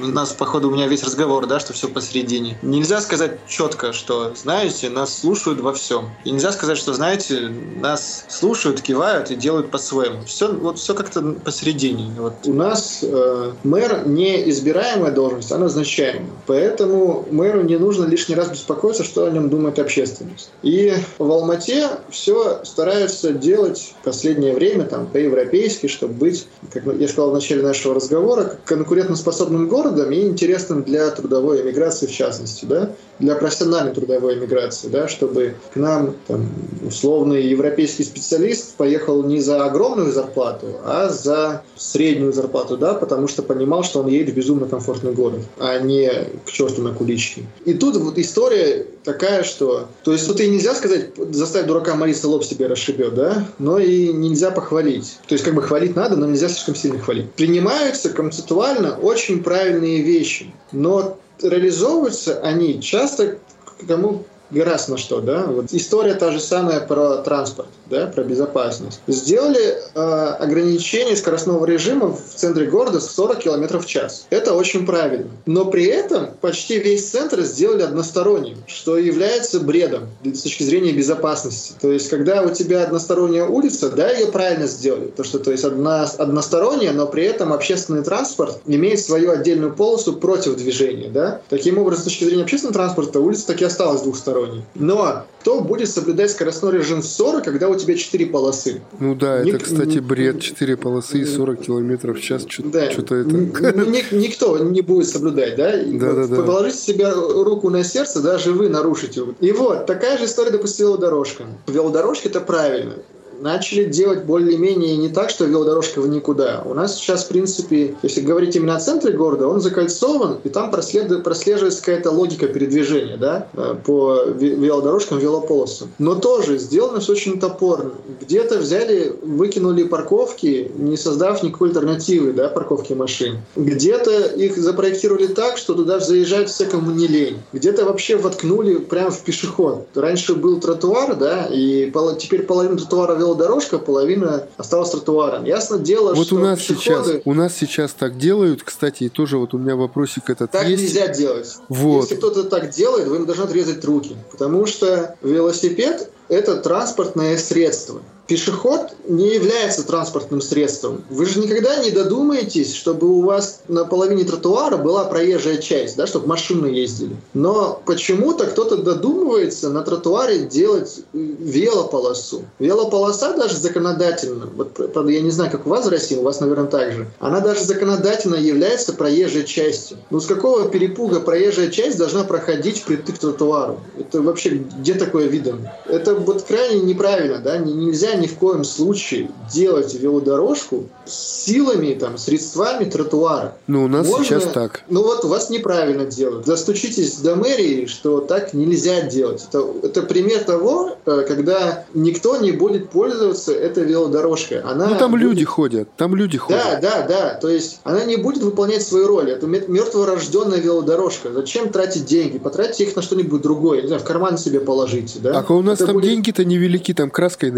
[0.03, 2.59] у нас, походу, у меня весь разговор, да, что все посередине.
[2.63, 6.11] Нельзя сказать четко, что, знаете, нас слушают во всем.
[6.25, 10.25] И нельзя сказать, что, знаете, нас слушают, кивают и делают по-своему.
[10.27, 12.11] Все, вот все как-то посередине.
[12.19, 16.33] Вот у нас э, мэр не избираемая должность, а назначаемая.
[16.47, 20.51] Поэтому мэру не нужно лишний раз беспокоиться, что о нем думает общественность.
[20.63, 27.09] И в Алмате все стараются делать в последнее время там по-европейски, чтобы быть, как я
[27.09, 32.91] сказал в начале нашего разговора, конкурентоспособным городом и интересным для трудовой эмиграции в частности, да,
[33.23, 36.49] для профессиональной трудовой эмиграции, да, чтобы к нам там,
[36.85, 43.43] условный европейский специалист поехал не за огромную зарплату, а за среднюю зарплату, да, потому что
[43.43, 46.11] понимал, что он едет в безумно комфортный город, а не
[46.45, 47.45] к черту на куличке.
[47.65, 49.87] И тут вот история такая, что...
[50.03, 54.13] То есть тут и нельзя сказать, заставить дурака молиться, лоб себе расшибет, да, но и
[54.13, 55.19] нельзя похвалить.
[55.29, 57.31] То есть как бы хвалить надо, но нельзя слишком сильно хвалить.
[57.33, 63.39] Принимаются концептуально очень правильные вещи, но реализовываются они часто
[63.87, 65.45] кому на что, да.
[65.47, 69.01] Вот история та же самая про транспорт, да, про безопасность.
[69.07, 70.01] Сделали э,
[70.39, 74.27] ограничение скоростного режима в центре города 40 км в час.
[74.31, 75.31] Это очень правильно.
[75.47, 81.75] Но при этом почти весь центр сделали односторонним, что является бредом с точки зрения безопасности.
[81.81, 85.07] То есть, когда у тебя односторонняя улица, да, ее правильно сделали.
[85.07, 90.15] То, что то есть одна, односторонняя, но при этом общественный транспорт имеет свою отдельную полосу
[90.15, 91.41] против движения, да.
[91.49, 94.65] Таким образом, с точки зрения общественного транспорта, улица так и осталась двухсторонней двухсторонний.
[94.75, 98.81] Но кто будет соблюдать скоростной режим 40, когда у тебя 4 полосы?
[98.99, 99.57] Ну да, Ник...
[99.57, 100.41] это, кстати, бред.
[100.41, 102.45] 4 полосы и 40 километров в час.
[102.49, 102.85] Что-то, да.
[102.87, 103.15] это...
[103.25, 105.73] Ник- никто не будет соблюдать, да?
[105.85, 106.43] Да, да, да.
[106.43, 109.23] Положите себе руку на сердце, даже вы нарушите.
[109.41, 111.45] И вот, такая же история, допустим, велодорожка.
[111.67, 112.95] Велодорожки– это правильно
[113.43, 116.63] начали делать более-менее не так, что велодорожка в никуда.
[116.65, 120.71] У нас сейчас, в принципе, если говорить именно о центре города, он закольцован, и там
[120.71, 125.91] прослеживается какая-то логика передвижения да, э, по велодорожкам, велополосам.
[125.99, 127.93] Но тоже сделано все очень топорно.
[128.21, 133.39] Где-то взяли, выкинули парковки, не создав никакой альтернативы да, парковки машин.
[133.57, 137.39] Где-то их запроектировали так, что туда заезжают все, кому не лень.
[137.53, 139.87] Где-то вообще воткнули прямо в пешеход.
[139.95, 145.45] Раньше был тротуар, да, и теперь половину тротуара вел дорожка, половина осталась тротуаром.
[145.45, 147.13] Ясно дело, вот что у нас пешеходы...
[147.13, 150.67] сейчас, у нас сейчас так делают, кстати, и тоже вот у меня вопросик этот так
[150.69, 150.83] есть.
[150.83, 151.57] нельзя делать.
[151.69, 152.03] Вот.
[152.03, 158.03] Если кто-то так делает, вы им должны отрезать руки, потому что велосипед это транспортное средство.
[158.27, 161.05] Пешеход не является транспортным средством.
[161.11, 166.07] Вы же никогда не додумаетесь, чтобы у вас на половине тротуара была проезжая часть, да,
[166.07, 167.17] чтобы машины ездили.
[167.35, 172.45] Но почему-то кто-то додумывается на тротуаре делать велополосу.
[172.59, 174.79] Велополоса даже законодательно, вот,
[175.11, 177.65] я не знаю, как у вас в России, у вас, наверное, так же, она даже
[177.65, 179.99] законодательно является проезжей частью.
[180.11, 183.81] Ну, с какого перепуга проезжая часть должна проходить впритык к тротуару?
[183.99, 185.73] Это вообще где такое видно?
[185.87, 192.85] Это вот крайне неправильно, да, нельзя ни в коем случае делать велодорожку силами, там, средствами
[192.85, 193.57] тротуара.
[193.67, 194.25] Ну, у нас Можно...
[194.25, 194.85] сейчас так.
[194.89, 196.47] Ну, вот вас неправильно делают.
[196.47, 199.45] Застучитесь до мэрии, что так нельзя делать.
[199.49, 204.61] Это, это пример того, э, когда никто не будет пользоваться этой велодорожкой.
[204.61, 205.23] Она ну, там будет...
[205.23, 206.63] люди ходят, там люди ходят.
[206.63, 207.35] Да, да, да.
[207.35, 209.31] То есть она не будет выполнять свою роль.
[209.31, 211.33] Это мертворожденная велодорожка.
[211.33, 212.39] Зачем тратить деньги?
[212.39, 213.83] Потратьте их на что-нибудь другое.
[213.83, 215.19] Не знаю, в карман себе положите.
[215.19, 215.45] Да?
[215.47, 216.11] А у нас это там будет...
[216.11, 217.51] деньги-то невелики, там краской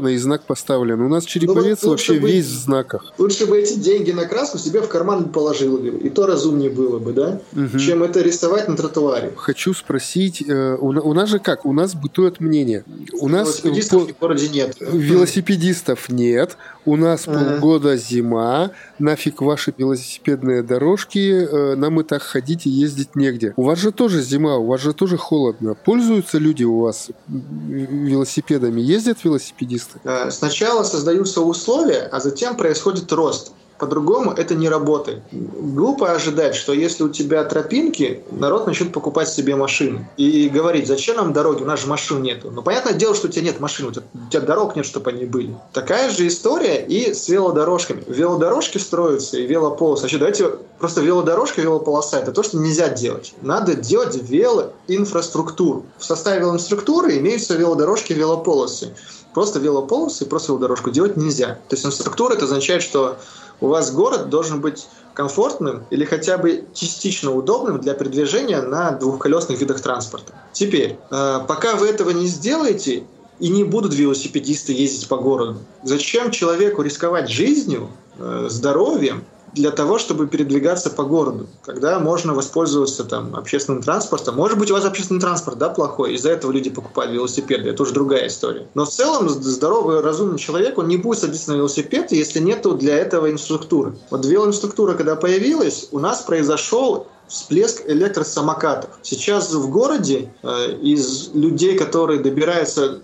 [0.00, 1.00] нарисовано и знак поставлен.
[1.00, 2.32] У нас череповец ну, вообще быть...
[2.32, 3.12] весь в знаках.
[3.18, 5.88] Лучше бы эти деньги на краску себе в карман положил бы.
[5.88, 7.40] И то разумнее было бы, да?
[7.52, 7.78] Угу.
[7.78, 9.32] Чем это рисовать на тротуаре.
[9.36, 11.64] Хочу спросить, э, у, у нас же как?
[11.64, 12.84] У нас бытует мнение.
[13.20, 14.12] У нас велосипедистов по...
[14.12, 14.76] в городе нет.
[14.80, 16.56] Велосипедистов нет.
[16.84, 17.58] У нас ага.
[17.60, 18.70] полгода зима.
[18.98, 21.18] Нафиг ваши велосипедные дорожки.
[21.18, 23.54] Э, нам и так ходить и ездить негде.
[23.56, 25.74] У вас же тоже зима, у вас же тоже холодно.
[25.74, 28.80] Пользуются люди у вас велосипедами?
[28.80, 30.00] Ездят велосипедисты?
[30.04, 33.52] Э, сначала создаются условия, а затем происходит рост.
[33.78, 35.22] По-другому это не работает.
[35.30, 41.16] Глупо ожидать, что если у тебя тропинки, народ начнет покупать себе машины и говорить, зачем
[41.16, 42.50] нам дороги, у нас же машин нету.
[42.50, 45.10] Ну, понятное дело, что у тебя нет машин, у тебя, у тебя дорог нет, чтобы
[45.10, 45.54] они были.
[45.72, 48.02] Такая же история и с велодорожками.
[48.08, 50.02] Велодорожки строятся и велополосы.
[50.02, 53.34] Вообще, давайте просто велодорожка, велополоса– это то, что нельзя делать.
[53.42, 55.86] Надо делать велоинфраструктуру.
[55.98, 58.92] В составе велоинфраструктуры имеются велодорожки, велополосы.
[59.38, 61.60] Просто велополосы и просто велодорожку делать нельзя.
[61.68, 63.18] То есть инфраструктура– это означает, что
[63.60, 69.60] у вас город должен быть комфортным или хотя бы частично удобным для передвижения на двухколесных
[69.60, 70.32] видах транспорта.
[70.52, 73.04] Теперь, э, пока вы этого не сделаете,
[73.38, 75.58] и не будут велосипедисты ездить по городу.
[75.84, 79.22] Зачем человеку рисковать жизнью, э, здоровьем
[79.54, 84.36] для того, чтобы передвигаться по городу, когда можно воспользоваться там общественным транспортом.
[84.36, 87.92] Может быть, у вас общественный транспорт, да, плохой, из-за этого люди покупают велосипеды, это уже
[87.92, 88.66] другая история.
[88.74, 92.96] Но в целом здоровый, разумный человек, он не будет садиться на велосипед, если нету для
[92.96, 93.96] этого инфраструктуры.
[94.10, 98.90] Вот велоинфраструктура, когда появилась, у нас произошел всплеск электросамокатов.
[99.02, 103.00] Сейчас в городе э, из людей, которые добираются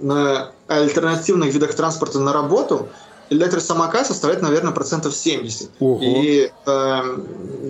[0.00, 2.88] на альтернативных видах транспорта на работу,
[3.30, 5.70] электросамокат составляет, наверное, процентов 70.
[5.78, 6.00] Ого.
[6.02, 7.00] И э,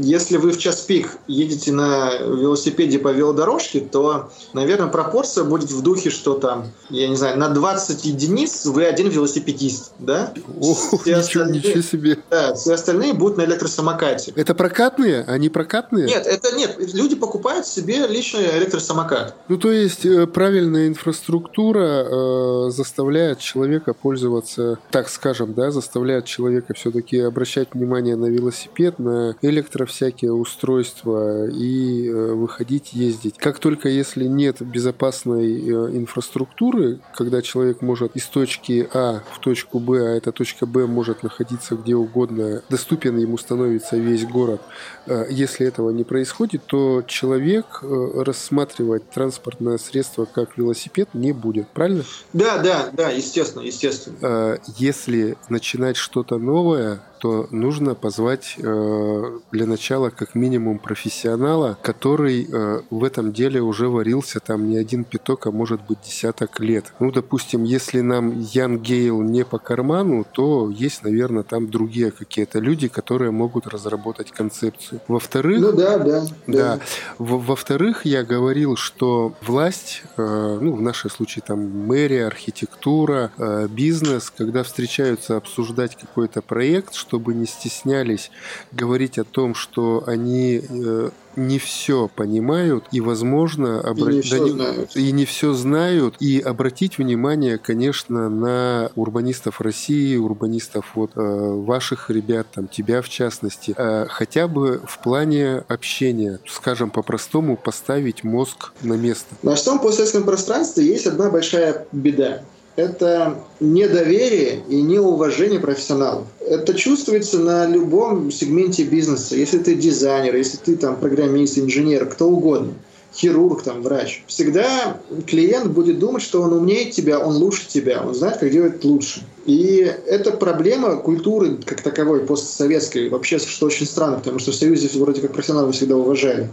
[0.01, 5.83] если вы в час пик едете на велосипеде по велодорожке, то, наверное, пропорция будет в
[5.83, 10.33] духе, что там, я не знаю, на 20 единиц вы один велосипедист, да?
[10.61, 12.19] О, все ничего, ничего себе.
[12.31, 14.33] Да, все остальные будут на электросамокате.
[14.37, 15.25] Это прокатные?
[15.25, 16.07] Они прокатные?
[16.07, 16.77] Нет, это нет.
[16.95, 19.35] Люди покупают себе личный электросамокат.
[19.49, 26.75] Ну, то есть э, правильная инфраструктура э, заставляет человека пользоваться, так скажем, да, заставляет человека
[26.75, 33.37] все-таки обращать внимание на велосипед, на электро всякие устройства и э, выходить ездить.
[33.39, 39.79] Как только если нет безопасной э, инфраструктуры, когда человек может из точки А в точку
[39.79, 44.61] Б, а эта точка Б может находиться где угодно, доступен ему становится весь город.
[45.07, 52.05] Э, если этого не происходит, то человек рассматривать транспортное средство как велосипед не будет, правильно?
[52.33, 54.59] Да, да, да, естественно, естественно.
[54.77, 62.81] Если начинать что-то новое, то нужно позвать э, для начала как минимум профессионала, который э,
[62.91, 66.95] в этом деле уже варился там не один пяток, а может быть десяток лет.
[66.99, 72.59] Ну, допустим, если нам Ян Гейл не по карману, то есть, наверное, там другие какие-то
[72.59, 75.03] люди, которые могут разработать концепцию.
[75.07, 76.27] Во-вторых, ну да, да, да.
[76.47, 76.81] да.
[77.19, 83.31] Во-вторых, я говорил, что власть, э, ну, в нашем случае там мэрия, архитектура,
[83.69, 88.31] бизнес, когда встречаются обсуждать какой-то проект, чтобы не стеснялись
[88.71, 94.13] говорить о том, что они э, не все понимают и, возможно, обра...
[94.13, 94.97] и, не все знают.
[94.97, 96.15] и не все знают.
[96.21, 103.09] И обратить внимание, конечно, на урбанистов России, урбанистов вот э, ваших ребят, там тебя в
[103.09, 109.35] частности, э, хотя бы в плане общения, скажем по-простому, поставить мозг на место.
[109.43, 112.43] На всем постсоветском пространстве есть одна большая беда
[112.81, 116.25] это недоверие и неуважение профессионалов.
[116.41, 119.37] Это чувствуется на любом сегменте бизнеса.
[119.37, 122.73] Если ты дизайнер, если ты там программист, инженер, кто угодно,
[123.15, 124.23] хирург, там, врач.
[124.27, 128.83] Всегда клиент будет думать, что он умнее тебя, он лучше тебя, он знает, как делать
[128.85, 129.23] лучше.
[129.47, 134.89] И это проблема культуры как таковой, постсоветской, вообще, что очень странно, потому что в Союзе
[134.99, 136.49] вроде как профессионалов всегда уважали.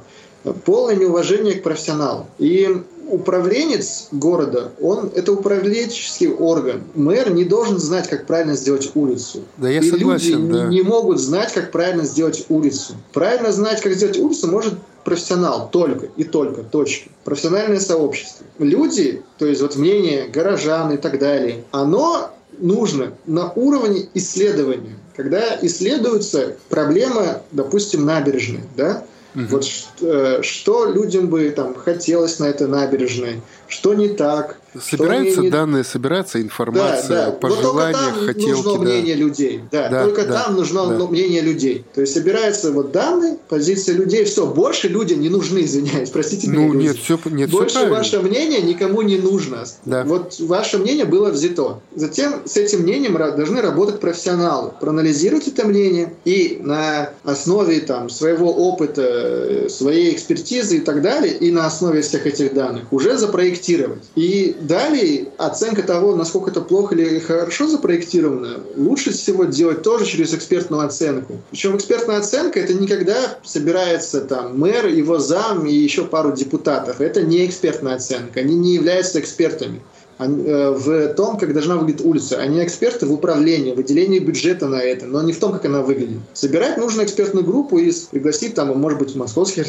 [0.65, 2.25] Полное неуважение к профессионалу.
[2.39, 6.83] И управленец города, он это управленческий орган.
[6.95, 9.43] Мэр не должен знать, как правильно сделать улицу.
[9.57, 10.67] Да, я и согласен, люди да.
[10.67, 12.93] не, могут знать, как правильно сделать улицу.
[13.13, 17.09] Правильно знать, как сделать улицу, может профессионал, только и только, точки.
[17.23, 18.45] Профессиональное сообщество.
[18.59, 24.97] Люди, то есть вот мнение горожан и так далее, оно нужно на уровне исследования.
[25.15, 29.05] Когда исследуется проблема, допустим, набережной, да,
[29.35, 29.45] Угу.
[29.49, 35.49] Вот что, что людям бы там хотелось на этой набережной, что не так, Собираются не...
[35.49, 37.31] данные, собирается информация, да, да.
[37.31, 38.79] пожелания, только там нужно да.
[38.79, 39.61] мнение людей.
[39.71, 41.07] Да, да только да, там нужно да.
[41.07, 41.85] мнение людей.
[41.93, 46.73] То есть собираются вот данные, позиция людей, все, больше людям не нужны, извиняюсь, простите ну,
[46.73, 46.89] меня.
[46.89, 49.65] нет, все, нет, больше все ваше мнение никому не нужно.
[49.85, 50.03] Да.
[50.03, 51.81] Вот ваше мнение было взято.
[51.95, 58.51] Затем с этим мнением должны работать профессионалы, проанализировать это мнение и на основе там своего
[58.51, 64.03] опыта, своей экспертизы и так далее, и на основе всех этих данных уже запроектировать.
[64.15, 70.33] И далее оценка того, насколько это плохо или хорошо запроектировано, лучше всего делать тоже через
[70.33, 71.39] экспертную оценку.
[71.49, 77.01] Причем экспертная оценка это никогда собирается там мэр, его зам и еще пару депутатов.
[77.01, 79.81] Это не экспертная оценка, они не являются экспертами.
[80.19, 82.37] Э, в том, как должна выглядеть улица.
[82.37, 85.83] Они эксперты в управлении, в выделении бюджета на это, но не в том, как она
[85.83, 86.17] выглядит.
[86.33, 89.67] Собирать нужно экспертную группу и пригласить там, может быть, московских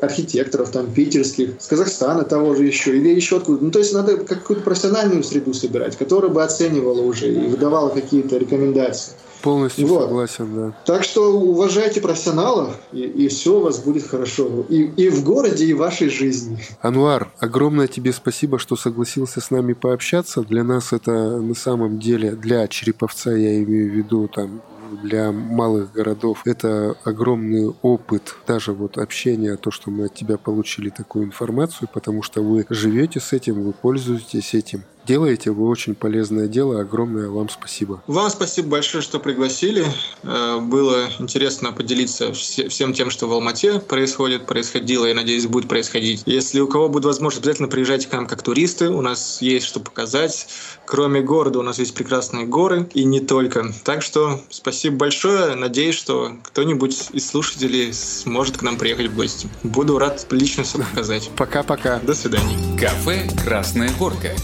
[0.00, 3.64] архитекторов, там, питерских, с Казахстана того же еще, или еще откуда.
[3.64, 8.36] Ну, то есть надо какую-то профессиональную среду собирать, которая бы оценивала уже и выдавала какие-то
[8.36, 9.12] рекомендации.
[9.42, 10.02] Полностью вот.
[10.02, 10.76] согласен, да.
[10.84, 14.66] Так что уважайте профессионалов, и, и все у вас будет хорошо.
[14.68, 16.58] И, и в городе, и в вашей жизни.
[16.80, 20.42] Ануар, огромное тебе спасибо, что согласился с нами пообщаться.
[20.42, 24.62] Для нас это на самом деле, для Череповца, я имею в виду, там,
[25.02, 30.90] для малых городов это огромный опыт даже вот общения, то, что мы от тебя получили
[30.90, 36.48] такую информацию, потому что вы живете с этим, вы пользуетесь этим делаете вы очень полезное
[36.48, 36.80] дело.
[36.80, 38.02] Огромное вам спасибо.
[38.06, 39.84] Вам спасибо большое, что пригласили.
[40.22, 46.22] Э, было интересно поделиться всем тем, что в Алмате происходит, происходило и, надеюсь, будет происходить.
[46.26, 48.90] Если у кого будет возможность, обязательно приезжайте к нам как туристы.
[48.90, 50.46] У нас есть что показать.
[50.84, 53.72] Кроме города у нас есть прекрасные горы и не только.
[53.84, 55.54] Так что спасибо большое.
[55.54, 59.48] Надеюсь, что кто-нибудь из слушателей сможет к нам приехать в гости.
[59.62, 61.30] Буду рад лично все показать.
[61.36, 61.98] Пока-пока.
[62.00, 62.58] До свидания.
[62.78, 64.34] Кафе «Красная горка».